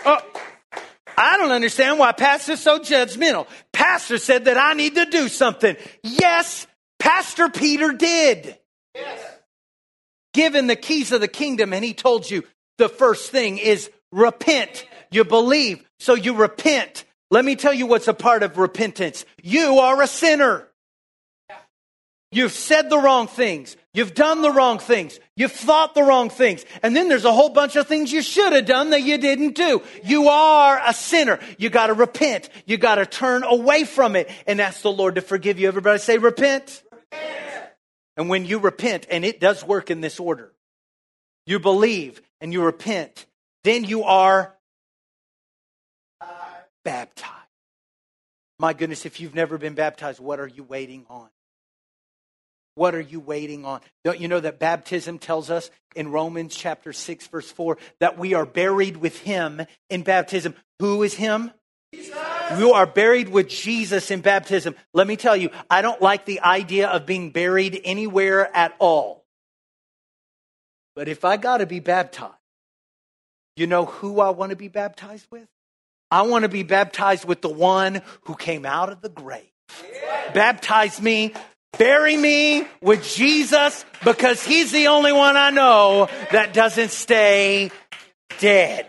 Oh, 0.06 0.18
I 1.16 1.36
don't 1.36 1.52
understand 1.52 1.98
why 1.98 2.12
pastor's 2.12 2.60
so 2.60 2.78
judgmental. 2.78 3.46
Pastor 3.72 4.18
said 4.18 4.46
that 4.46 4.56
I 4.56 4.72
need 4.72 4.94
to 4.94 5.04
do 5.06 5.28
something. 5.28 5.76
Yes, 6.02 6.66
Pastor 6.98 7.50
Peter 7.50 7.92
did. 7.92 8.58
Yes. 8.94 9.20
Given 10.32 10.66
the 10.66 10.76
keys 10.76 11.12
of 11.12 11.20
the 11.20 11.28
kingdom, 11.28 11.72
and 11.72 11.84
he 11.84 11.92
told 11.94 12.30
you 12.30 12.44
the 12.78 12.88
first 12.88 13.30
thing 13.30 13.58
is 13.58 13.90
repent. 14.10 14.86
You 15.10 15.24
believe, 15.24 15.84
so 15.98 16.14
you 16.14 16.34
repent. 16.34 17.04
Let 17.30 17.44
me 17.44 17.56
tell 17.56 17.74
you 17.74 17.86
what's 17.86 18.08
a 18.08 18.14
part 18.14 18.42
of 18.42 18.58
repentance. 18.58 19.24
You 19.42 19.78
are 19.78 20.00
a 20.02 20.06
sinner. 20.06 20.68
You've 22.30 22.52
said 22.52 22.90
the 22.90 22.98
wrong 22.98 23.28
things. 23.28 23.76
You've 23.92 24.14
done 24.14 24.42
the 24.42 24.50
wrong 24.50 24.80
things. 24.80 25.20
You've 25.36 25.52
thought 25.52 25.94
the 25.94 26.02
wrong 26.02 26.30
things. 26.30 26.64
And 26.82 26.94
then 26.96 27.08
there's 27.08 27.24
a 27.24 27.32
whole 27.32 27.50
bunch 27.50 27.76
of 27.76 27.86
things 27.86 28.12
you 28.12 28.22
should 28.22 28.52
have 28.52 28.66
done 28.66 28.90
that 28.90 29.02
you 29.02 29.18
didn't 29.18 29.54
do. 29.54 29.82
You 30.02 30.28
are 30.28 30.80
a 30.84 30.92
sinner. 30.92 31.38
You 31.58 31.70
got 31.70 31.86
to 31.86 31.94
repent. 31.94 32.48
You 32.66 32.76
got 32.76 32.96
to 32.96 33.06
turn 33.06 33.44
away 33.44 33.84
from 33.84 34.16
it 34.16 34.28
and 34.48 34.60
ask 34.60 34.82
the 34.82 34.90
Lord 34.90 35.14
to 35.14 35.20
forgive 35.20 35.60
you. 35.60 35.68
Everybody 35.68 36.00
say 36.00 36.18
repent. 36.18 36.82
And 38.16 38.28
when 38.28 38.44
you 38.44 38.58
repent, 38.58 39.06
and 39.10 39.24
it 39.24 39.38
does 39.40 39.64
work 39.64 39.90
in 39.90 40.00
this 40.00 40.18
order, 40.18 40.52
you 41.46 41.60
believe 41.60 42.20
and 42.40 42.52
you 42.52 42.62
repent, 42.62 43.26
then 43.62 43.84
you 43.84 44.02
are 44.04 44.54
baptized. 46.84 47.32
My 48.58 48.72
goodness, 48.72 49.04
if 49.04 49.20
you've 49.20 49.34
never 49.34 49.58
been 49.58 49.74
baptized, 49.74 50.20
what 50.20 50.38
are 50.38 50.46
you 50.46 50.62
waiting 50.62 51.06
on? 51.08 51.28
What 52.76 52.94
are 52.94 53.00
you 53.00 53.20
waiting 53.20 53.64
on? 53.64 53.80
Don't 54.04 54.20
you 54.20 54.28
know 54.28 54.40
that 54.40 54.58
baptism 54.58 55.18
tells 55.18 55.50
us 55.50 55.70
in 55.94 56.10
Romans 56.10 56.56
chapter 56.56 56.92
6, 56.92 57.26
verse 57.28 57.50
4, 57.50 57.78
that 58.00 58.18
we 58.18 58.34
are 58.34 58.46
buried 58.46 58.96
with 58.96 59.18
him 59.20 59.62
in 59.90 60.02
baptism? 60.02 60.54
Who 60.80 61.02
is 61.02 61.14
him? 61.14 61.52
Jesus. 61.92 62.16
You 62.58 62.72
are 62.72 62.86
buried 62.86 63.28
with 63.28 63.48
Jesus 63.48 64.10
in 64.10 64.20
baptism. 64.20 64.74
Let 64.92 65.06
me 65.06 65.16
tell 65.16 65.36
you, 65.36 65.50
I 65.70 65.82
don't 65.82 66.02
like 66.02 66.24
the 66.24 66.40
idea 66.40 66.88
of 66.88 67.06
being 67.06 67.30
buried 67.30 67.80
anywhere 67.84 68.54
at 68.54 68.74
all. 68.80 69.24
But 70.96 71.08
if 71.08 71.24
I 71.24 71.36
got 71.36 71.58
to 71.58 71.66
be 71.66 71.80
baptized, 71.80 72.34
you 73.56 73.66
know 73.66 73.84
who 73.84 74.20
I 74.20 74.30
want 74.30 74.50
to 74.50 74.56
be 74.56 74.68
baptized 74.68 75.26
with? 75.30 75.46
I 76.14 76.22
want 76.22 76.44
to 76.44 76.48
be 76.48 76.62
baptized 76.62 77.24
with 77.24 77.40
the 77.40 77.48
one 77.48 78.02
who 78.22 78.34
came 78.34 78.64
out 78.64 78.90
of 78.90 79.00
the 79.00 79.08
grave. 79.08 79.50
Yeah. 79.92 80.32
Baptize 80.32 81.00
me, 81.00 81.34
bury 81.78 82.16
me 82.16 82.66
with 82.80 83.02
Jesus 83.04 83.84
because 84.04 84.44
he's 84.44 84.72
the 84.72 84.88
only 84.88 85.12
one 85.12 85.36
I 85.36 85.50
know 85.50 86.08
that 86.30 86.54
doesn't 86.54 86.90
stay 86.90 87.70
dead 88.38 88.88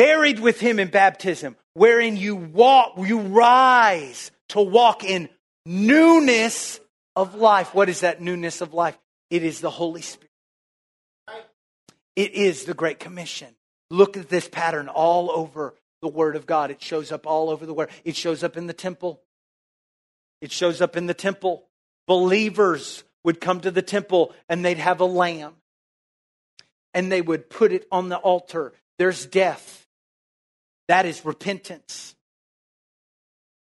buried 0.00 0.40
with 0.40 0.60
him 0.60 0.78
in 0.78 0.88
baptism, 0.88 1.56
wherein 1.74 2.16
you 2.16 2.34
walk, 2.34 2.94
you 2.96 3.20
rise 3.20 4.30
to 4.48 4.62
walk 4.62 5.04
in 5.04 5.28
newness 5.66 6.80
of 7.14 7.34
life. 7.34 7.74
What 7.74 7.90
is 7.90 8.00
that 8.00 8.18
newness 8.18 8.62
of 8.62 8.72
life? 8.72 8.98
It 9.28 9.42
is 9.42 9.60
the 9.60 9.68
Holy 9.68 10.00
Spirit. 10.00 10.30
It 12.16 12.32
is 12.32 12.64
the 12.64 12.72
Great 12.72 12.98
Commission. 12.98 13.48
Look 13.90 14.16
at 14.16 14.28
this 14.28 14.48
pattern 14.48 14.88
all 14.88 15.30
over 15.30 15.74
the 16.00 16.08
Word 16.08 16.36
of 16.36 16.46
God. 16.46 16.70
It 16.70 16.82
shows 16.82 17.12
up 17.12 17.26
all 17.26 17.50
over 17.50 17.66
the 17.66 17.74
Word. 17.74 17.90
It 18.04 18.16
shows 18.16 18.44
up 18.44 18.56
in 18.56 18.66
the 18.66 18.72
temple. 18.72 19.20
It 20.40 20.52
shows 20.52 20.80
up 20.80 20.96
in 20.96 21.06
the 21.06 21.14
temple. 21.14 21.64
Believers 22.06 23.04
would 23.24 23.40
come 23.40 23.60
to 23.60 23.70
the 23.70 23.82
temple 23.82 24.34
and 24.48 24.64
they'd 24.64 24.78
have 24.78 25.00
a 25.00 25.04
lamb 25.04 25.54
and 26.94 27.10
they 27.10 27.20
would 27.20 27.50
put 27.50 27.72
it 27.72 27.86
on 27.92 28.08
the 28.08 28.16
altar. 28.16 28.72
There's 28.98 29.26
death. 29.26 29.86
That 30.88 31.06
is 31.06 31.24
repentance. 31.24 32.16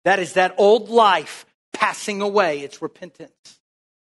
That 0.04 0.20
is 0.20 0.34
that 0.34 0.56
old 0.58 0.90
life 0.90 1.45
passing 1.74 2.22
away. 2.22 2.60
It's 2.60 2.82
repentance. 2.82 3.60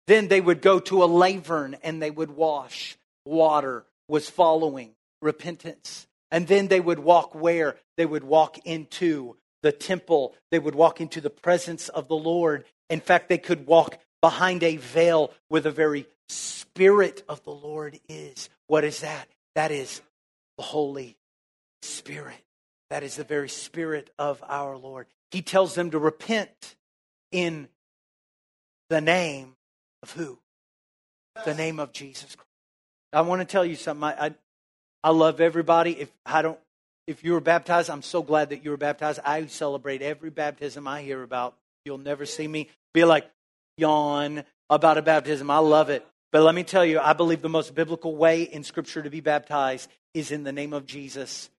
Then 0.07 0.29
they 0.29 0.41
would 0.41 0.63
go 0.63 0.81
to 0.81 1.05
a 1.05 1.07
laver 1.07 1.73
and 1.83 2.03
they 2.03 2.11
would 2.11 2.31
wash. 2.31 2.97
Water 3.25 3.85
was 4.09 4.29
following 4.29 4.93
repentance. 5.23 6.06
And 6.31 6.47
then 6.47 6.69
they 6.69 6.81
would 6.81 6.99
walk 6.99 7.35
where? 7.35 7.77
They 7.97 8.07
would 8.07 8.25
walk 8.25 8.59
into 8.65 9.37
the 9.63 9.73
temple. 9.73 10.35
They 10.51 10.59
would 10.59 10.75
walk 10.75 11.01
into 11.01 11.21
the 11.21 11.31
presence 11.31 11.89
of 11.89 12.09
the 12.09 12.17
Lord. 12.17 12.65
In 12.91 13.01
fact, 13.01 13.29
they 13.29 13.39
could 13.39 13.67
walk 13.67 13.99
behind 14.21 14.63
a 14.63 14.77
veil 14.77 15.33
where 15.49 15.61
the 15.61 15.71
very 15.71 16.07
Spirit 16.77 17.23
of 17.29 17.43
the 17.45 17.53
Lord 17.53 17.99
is. 18.09 18.51
What 18.67 18.85
is 18.85 19.01
that? 19.01 19.29
That 19.55 19.71
is 19.71 20.03
the 20.59 20.65
Holy 20.65 21.17
Spirit. 21.83 22.43
That 22.91 23.03
is 23.03 23.17
the 23.17 23.25
very 23.25 23.49
spirit 23.49 24.11
of 24.19 24.43
our 24.47 24.77
Lord. 24.77 25.07
He 25.31 25.43
tells 25.43 25.75
them 25.75 25.91
to 25.91 25.99
repent 25.99 26.77
in 27.33 27.69
the 28.91 29.01
name 29.01 29.57
of 30.03 30.13
who? 30.13 30.39
The 31.45 31.55
name 31.55 31.81
of 31.81 31.93
Jesus 31.93 32.35
Christ. 32.35 32.51
I 33.13 33.23
want 33.23 33.41
to 33.41 33.47
tell 33.47 33.65
you 33.65 33.77
something. 33.77 34.05
I, 34.05 34.27
I, 34.27 34.35
I 35.03 35.11
love 35.11 35.41
everybody. 35.41 35.93
If 35.93 36.11
I 36.25 36.43
don't, 36.43 36.59
if 37.07 37.23
you 37.23 37.33
were 37.33 37.41
baptized, 37.41 37.91
I'm 37.91 38.03
so 38.03 38.23
glad 38.23 38.51
that 38.51 38.65
you 38.65 38.71
were 38.71 38.77
baptized. 38.77 39.21
I 39.25 39.47
celebrate 39.47 40.03
every 40.03 40.31
baptism 40.31 40.89
I 40.89 41.03
hear 41.03 41.23
about. 41.23 41.55
You'll 41.85 41.99
never 41.99 42.27
see 42.27 42.49
me 42.49 42.69
be 42.93 43.05
like, 43.05 43.31
yawn 43.77 44.45
about 44.71 44.99
a 44.99 45.03
baptism. 45.03 45.51
I 45.51 45.59
love 45.59 45.91
it. 45.91 46.07
But 46.33 46.43
let 46.43 46.55
me 46.55 46.65
tell 46.65 46.85
you, 46.85 46.99
I 46.99 47.13
believe 47.13 47.43
the 47.43 47.49
most 47.49 47.75
biblical 47.75 48.17
way 48.17 48.43
in 48.43 48.65
Scripture 48.65 49.03
to 49.03 49.11
be 49.11 49.21
baptized 49.21 49.89
is 50.15 50.31
in 50.31 50.45
the 50.45 50.53
name 50.53 50.73
of 50.73 50.87
Jesus. 50.87 51.51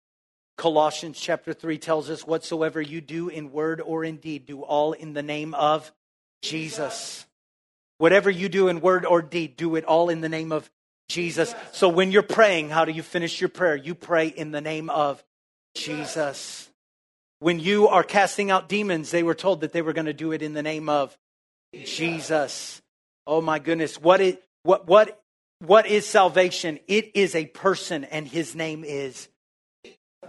Colossians 0.57 1.19
chapter 1.19 1.53
3 1.53 1.77
tells 1.77 2.09
us, 2.09 2.25
Whatsoever 2.25 2.81
you 2.81 2.99
do 2.99 3.29
in 3.29 3.51
word 3.51 3.79
or 3.79 4.03
in 4.03 4.17
deed, 4.17 4.45
do 4.45 4.61
all 4.61 4.93
in 4.93 5.13
the 5.13 5.23
name 5.23 5.53
of 5.53 5.91
Jesus. 6.41 7.25
Whatever 7.99 8.29
you 8.29 8.49
do 8.49 8.67
in 8.67 8.81
word 8.81 9.05
or 9.05 9.21
deed, 9.21 9.55
do 9.55 9.75
it 9.75 9.85
all 9.85 10.09
in 10.09 10.21
the 10.21 10.29
name 10.29 10.51
of 10.51 10.69
Jesus. 11.09 11.53
So 11.71 11.89
when 11.89 12.11
you're 12.11 12.23
praying, 12.23 12.69
how 12.69 12.85
do 12.85 12.91
you 12.91 13.03
finish 13.03 13.39
your 13.39 13.49
prayer? 13.49 13.75
You 13.75 13.95
pray 13.95 14.27
in 14.27 14.51
the 14.51 14.61
name 14.61 14.89
of 14.89 15.23
Jesus. 15.75 16.69
When 17.39 17.59
you 17.59 17.87
are 17.87 18.03
casting 18.03 18.51
out 18.51 18.67
demons, 18.67 19.11
they 19.11 19.23
were 19.23 19.35
told 19.35 19.61
that 19.61 19.71
they 19.71 19.81
were 19.81 19.93
going 19.93 20.05
to 20.05 20.13
do 20.13 20.31
it 20.31 20.41
in 20.41 20.53
the 20.53 20.63
name 20.63 20.89
of 20.89 21.17
Jesus. 21.85 22.81
Oh 23.25 23.41
my 23.41 23.59
goodness. 23.59 24.01
What 24.01 24.21
is, 24.21 24.37
what, 24.63 24.87
what, 24.87 25.21
what 25.59 25.87
is 25.87 26.05
salvation? 26.05 26.79
It 26.87 27.11
is 27.15 27.35
a 27.35 27.45
person, 27.45 28.03
and 28.03 28.27
his 28.27 28.55
name 28.55 28.83
is 28.83 29.29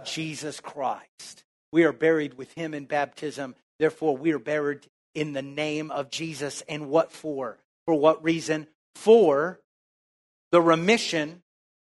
Jesus 0.03 0.59
Christ. 0.59 1.43
We 1.71 1.83
are 1.83 1.93
buried 1.93 2.35
with 2.35 2.53
him 2.53 2.73
in 2.73 2.85
baptism. 2.85 3.55
Therefore, 3.79 4.17
we 4.17 4.31
are 4.33 4.39
buried 4.39 4.87
in 5.15 5.33
the 5.33 5.41
name 5.41 5.91
of 5.91 6.09
Jesus. 6.09 6.63
And 6.67 6.89
what 6.89 7.11
for? 7.11 7.57
For 7.85 7.95
what 7.95 8.23
reason? 8.23 8.67
For 8.95 9.59
the 10.51 10.61
remission, 10.61 11.41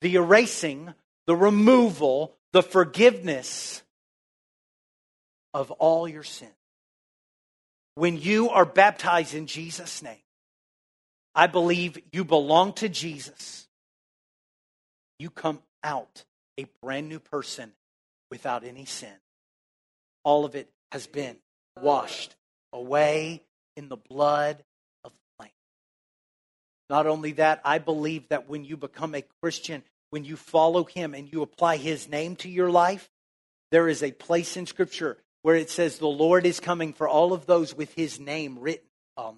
the 0.02 0.16
erasing, 0.16 0.94
the 1.28 1.36
removal, 1.36 2.36
the 2.54 2.64
forgiveness 2.64 3.84
of 5.54 5.72
all 5.72 6.08
your 6.08 6.24
sin. 6.24 6.50
When 7.96 8.20
you 8.20 8.50
are 8.50 8.66
baptized 8.66 9.34
in 9.34 9.48
Jesus' 9.48 10.02
name, 10.02 10.18
I 11.34 11.48
believe 11.48 11.98
you 12.12 12.24
belong 12.24 12.74
to 12.74 12.90
Jesus. 12.90 13.68
You 15.20 15.30
come 15.30 15.60
out 15.84 16.26
a 16.58 16.66
brand 16.82 17.10
new 17.10 17.20
person 17.20 17.72
without 18.30 18.64
any 18.64 18.86
sin. 18.86 19.14
All 20.24 20.46
of 20.46 20.56
it 20.56 20.70
has 20.92 21.08
been 21.08 21.38
washed 21.82 22.36
away 22.74 23.44
in 23.76 23.90
the 23.90 23.98
blood. 23.98 24.64
Not 26.90 27.08
only 27.08 27.34
that, 27.34 27.62
I 27.64 27.80
believe 27.80 28.30
that 28.30 28.50
when 28.50 28.64
you 28.64 28.78
become 28.78 29.16
a 29.16 29.24
Christian, 29.42 29.84
when 30.10 30.24
you 30.24 30.36
follow 30.36 30.84
Him 30.84 31.14
and 31.14 31.32
you 31.32 31.42
apply 31.42 31.78
His 31.78 32.08
name 32.08 32.36
to 32.38 32.50
your 32.50 32.70
life, 32.70 33.10
there 33.72 33.88
is 33.88 34.04
a 34.04 34.12
place 34.12 34.56
in 34.58 34.66
Scripture 34.66 35.18
where 35.42 35.56
it 35.56 35.70
says, 35.70 35.98
The 35.98 36.08
Lord 36.08 36.46
is 36.46 36.60
coming 36.60 36.94
for 36.94 37.08
all 37.08 37.34
of 37.34 37.46
those 37.46 37.76
with 37.76 37.94
His 37.96 38.20
name 38.20 38.60
written 38.60 38.88
on 39.18 39.38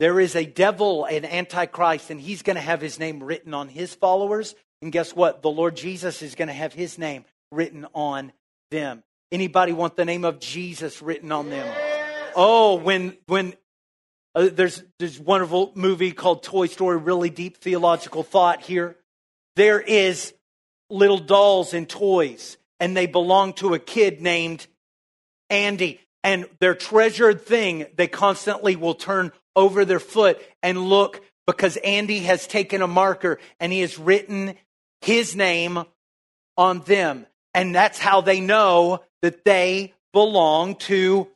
there 0.00 0.18
is 0.18 0.34
a 0.34 0.44
devil, 0.44 1.04
an 1.04 1.24
antichrist, 1.24 2.10
and 2.10 2.20
he's 2.20 2.42
going 2.42 2.56
to 2.56 2.62
have 2.62 2.80
his 2.80 2.98
name 2.98 3.22
written 3.22 3.54
on 3.54 3.68
his 3.68 3.94
followers. 3.94 4.54
And 4.82 4.90
guess 4.90 5.14
what? 5.14 5.42
The 5.42 5.50
Lord 5.50 5.76
Jesus 5.76 6.20
is 6.20 6.34
going 6.34 6.48
to 6.48 6.54
have 6.54 6.72
his 6.72 6.98
name 6.98 7.24
written 7.52 7.86
on 7.94 8.32
them. 8.70 9.04
Anybody 9.30 9.72
want 9.72 9.96
the 9.96 10.04
name 10.04 10.24
of 10.24 10.40
Jesus 10.40 11.00
written 11.00 11.30
on 11.30 11.48
them? 11.48 11.72
Oh, 12.34 12.74
when 12.74 13.16
when 13.26 13.54
uh, 14.34 14.48
there's 14.52 14.82
this 14.98 15.18
wonderful 15.18 15.72
movie 15.74 16.12
called 16.12 16.42
Toy 16.42 16.66
Story, 16.66 16.96
really 16.96 17.30
deep 17.30 17.58
theological 17.58 18.22
thought 18.22 18.62
here. 18.62 18.96
There 19.56 19.80
is 19.80 20.34
little 20.90 21.18
dolls 21.18 21.74
and 21.74 21.88
toys, 21.88 22.56
and 22.80 22.96
they 22.96 23.06
belong 23.06 23.52
to 23.54 23.74
a 23.74 23.78
kid 23.78 24.20
named 24.20 24.66
Andy. 25.50 26.00
And 26.22 26.46
their 26.58 26.74
treasured 26.74 27.42
thing, 27.42 27.86
they 27.96 28.08
constantly 28.08 28.76
will 28.76 28.94
turn 28.94 29.30
over 29.54 29.84
their 29.84 30.00
foot 30.00 30.40
and 30.62 30.78
look 30.78 31.22
because 31.46 31.76
Andy 31.76 32.20
has 32.20 32.46
taken 32.46 32.82
a 32.82 32.86
marker 32.86 33.38
and 33.60 33.72
he 33.72 33.80
has 33.80 33.98
written 33.98 34.54
his 35.02 35.36
name 35.36 35.84
on 36.56 36.80
them. 36.80 37.26
And 37.52 37.74
that's 37.74 37.98
how 37.98 38.20
they 38.20 38.40
know 38.40 39.02
that 39.22 39.44
they 39.44 39.92
belong 40.12 40.76
to 40.76 41.28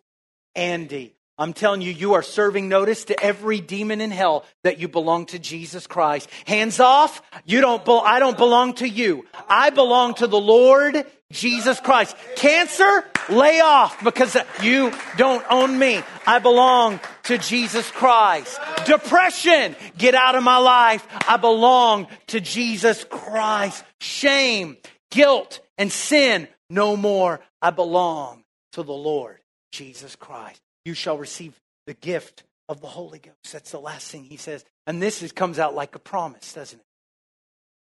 Andy. 0.55 1.15
I'm 1.41 1.53
telling 1.53 1.83
you, 1.83 1.93
you 1.93 2.15
are 2.15 2.23
serving 2.23 2.69
notice 2.69 3.05
to 3.05 3.23
every 3.23 3.61
demon 3.61 4.01
in 4.01 4.11
hell 4.11 4.45
that 4.65 4.81
you 4.81 4.89
belong 4.89 5.27
to 5.27 5.39
Jesus 5.39 5.87
Christ. 5.87 6.29
Hands 6.49 6.81
off. 6.81 7.23
You 7.45 7.61
don't, 7.61 7.85
be- 7.85 7.93
I 7.93 8.19
don't 8.19 8.37
belong 8.37 8.75
to 8.75 8.89
you. 8.89 9.25
I 9.49 9.71
belong 9.71 10.15
to 10.15 10.27
the 10.27 10.41
Lord 10.41 11.07
Jesus 11.31 11.79
Christ. 11.79 12.17
Cancer, 12.35 13.05
lay 13.29 13.61
off 13.61 14.03
because 14.03 14.37
you 14.63 14.93
don't 15.17 15.45
own 15.49 15.79
me. 15.79 16.03
I 16.27 16.41
belong 16.41 16.99
to 17.25 17.39
Jesus 17.39 17.89
Christ. 17.93 18.59
Depression, 18.87 19.77
get 19.97 20.17
out 20.17 20.35
of 20.35 20.43
my 20.43 20.59
life. 20.59 21.07
I 21.29 21.37
belong 21.37 22.09
to 22.29 22.41
Jesus 22.41 23.05
Christ. 23.05 23.85
Shame, 24.01 24.77
guilt, 25.13 25.61
and 25.77 25.93
sin, 25.93 26.49
no 26.69 26.97
more. 26.97 27.39
I 27.63 27.71
belong 27.71 28.43
to 28.73 28.83
the 28.83 28.93
Lord 28.93 29.39
Jesus 29.71 30.17
Christ 30.17 30.61
you 30.89 30.95
shall 30.95 31.19
receive 31.19 31.61
the 31.87 31.95
gift 31.95 32.43
of 32.69 32.81
the 32.81 32.87
Holy 32.87 33.19
Ghost. 33.19 33.53
That's 33.53 33.71
the 33.71 33.79
last 33.79 34.11
thing 34.11 34.25
he 34.25 34.39
says. 34.39 34.65
And 34.87 35.01
this 35.01 35.23
is, 35.23 35.31
comes 35.31 35.59
out 35.59 35.75
like 35.75 35.95
a 35.95 35.99
promise, 35.99 36.55
doesn't 36.55 36.79
it? 36.79 36.85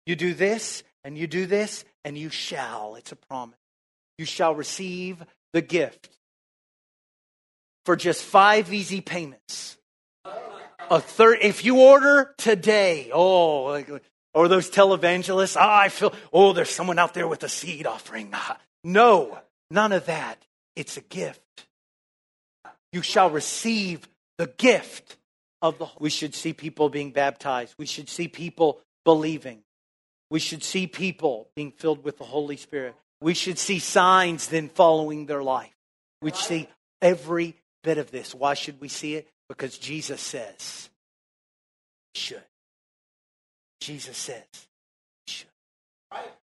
You 0.08 0.16
do 0.16 0.34
this, 0.34 0.84
and 1.04 1.18
you 1.18 1.28
do 1.28 1.46
this, 1.46 1.86
and 2.04 2.18
you 2.18 2.30
shall. 2.30 2.96
It's 2.96 3.12
a 3.12 3.16
promise. 3.16 3.58
You 4.18 4.26
shall 4.26 4.56
receive 4.56 5.24
the 5.54 5.62
gift 5.62 6.10
for 7.86 7.96
just 7.96 8.24
five 8.24 8.74
easy 8.74 9.02
payments. 9.02 9.78
A 10.90 11.00
third, 11.00 11.40
if 11.42 11.64
you 11.64 11.80
order 11.80 12.34
today, 12.38 13.10
oh, 13.14 14.00
or 14.34 14.48
those 14.48 14.70
televangelists, 14.70 15.58
oh, 15.58 15.68
I 15.68 15.90
feel, 15.90 16.14
oh, 16.34 16.54
there's 16.54 16.70
someone 16.70 17.00
out 17.00 17.14
there 17.14 17.28
with 17.28 17.44
a 17.44 17.50
seed 17.50 17.86
offering. 17.88 18.34
No, 18.88 19.40
none 19.72 19.94
of 19.94 20.06
that. 20.06 20.46
It's 20.76 20.96
a 20.96 21.02
gift 21.02 21.42
you 22.96 23.02
shall 23.02 23.30
receive 23.30 24.08
the 24.38 24.48
gift 24.48 25.18
of 25.62 25.78
the 25.78 25.86
Holy. 25.86 26.04
we 26.04 26.10
should 26.10 26.34
see 26.34 26.54
people 26.54 26.88
being 26.88 27.12
baptized. 27.12 27.76
We 27.78 27.86
should 27.86 28.08
see 28.08 28.30
people 28.30 28.80
believing. 29.04 29.64
We 30.32 30.40
should 30.40 30.64
see 30.64 30.88
people 30.88 31.50
being 31.58 31.72
filled 31.72 32.06
with 32.06 32.18
the 32.18 32.24
holy 32.24 32.56
spirit. 32.56 32.96
We 33.20 33.34
should 33.34 33.60
see 33.60 33.80
signs 33.80 34.48
then 34.48 34.70
following 34.70 35.26
their 35.26 35.44
life. 35.44 35.76
We 36.22 36.32
should 36.32 36.40
see 36.40 36.70
every 37.02 37.58
bit 37.84 37.98
of 37.98 38.12
this. 38.12 38.34
Why 38.34 38.54
should 38.54 38.80
we 38.80 38.88
see 38.88 39.16
it? 39.16 39.28
Because 39.50 39.78
jesus 39.78 40.22
says 40.22 40.90
should. 42.16 42.42
Jesus 43.82 44.18
says 44.18 44.68
should. 45.28 45.50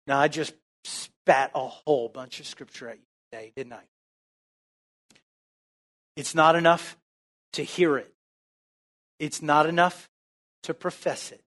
Now 0.06 0.20
i 0.20 0.28
just 0.28 0.54
spat 0.84 1.50
a 1.56 1.68
whole 1.68 2.08
bunch 2.08 2.39
of 2.39 2.46
scripture 2.46 2.89
at 2.89 2.98
you 2.98 3.06
today 3.32 3.52
didn't 3.56 3.74
i 3.74 3.82
it's 6.16 6.36
not 6.36 6.55
enough 6.55 6.97
to 7.53 7.63
hear 7.63 7.97
it, 7.97 8.13
it's 9.20 9.41
not 9.41 9.66
enough 9.66 10.09
to 10.63 10.74
profess 10.74 11.32
it. 11.32 11.41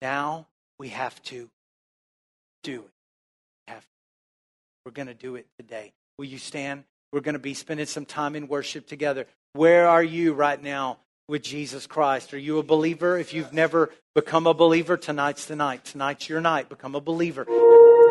Now 0.00 0.46
we 0.78 0.88
have 0.88 1.22
to 1.24 1.50
do 2.62 2.80
it. 2.80 2.90
We 3.66 3.72
have 3.72 3.84
We're 4.84 4.92
going 4.92 5.08
to 5.08 5.14
do 5.14 5.36
it 5.36 5.46
today. 5.58 5.92
Will 6.18 6.26
you 6.26 6.38
stand? 6.38 6.84
We're 7.12 7.20
going 7.20 7.34
to 7.34 7.38
be 7.38 7.54
spending 7.54 7.86
some 7.86 8.06
time 8.06 8.36
in 8.36 8.48
worship 8.48 8.86
together. 8.86 9.26
Where 9.52 9.88
are 9.88 10.02
you 10.02 10.32
right 10.32 10.60
now 10.60 10.98
with 11.28 11.42
Jesus 11.42 11.86
Christ? 11.86 12.34
Are 12.34 12.38
you 12.38 12.58
a 12.58 12.62
believer? 12.62 13.18
If 13.18 13.32
you've 13.32 13.52
never 13.52 13.90
become 14.14 14.46
a 14.46 14.54
believer, 14.54 14.96
tonight's 14.96 15.46
the 15.46 15.56
night. 15.56 15.84
Tonight's 15.84 16.28
your 16.28 16.40
night. 16.40 16.68
Become 16.68 16.96
a 16.96 17.00
believer. 17.00 17.44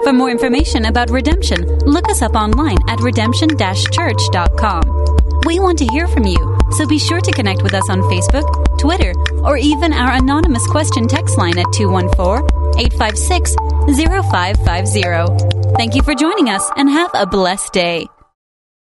For 0.04 0.14
more 0.14 0.30
information 0.30 0.86
about 0.86 1.10
redemption, 1.10 1.66
look 1.86 2.10
us 2.10 2.22
up 2.22 2.34
online 2.34 2.78
at 2.90 3.00
redemption-church.com. 3.02 5.13
We 5.46 5.60
want 5.60 5.78
to 5.80 5.86
hear 5.88 6.08
from 6.08 6.26
you, 6.26 6.58
so 6.72 6.86
be 6.88 6.98
sure 6.98 7.20
to 7.20 7.32
connect 7.34 7.64
with 7.64 7.74
us 7.74 7.90
on 7.90 8.02
Facebook, 8.04 8.80
Twitter, 8.80 9.14
or 9.44 9.58
even 9.58 9.92
our 9.92 10.14
anonymous 10.14 10.66
question 10.68 11.06
text 11.06 11.38
line 11.38 11.58
at 11.58 11.66
214 11.74 12.48
856 12.80 13.56
0550. 14.30 15.74
Thank 15.76 15.96
you 15.96 16.02
for 16.02 16.16
joining 16.16 16.50
us 16.50 16.70
and 16.78 16.90
have 16.90 17.12
a 17.14 17.26
blessed 17.26 17.74
day. 17.74 18.08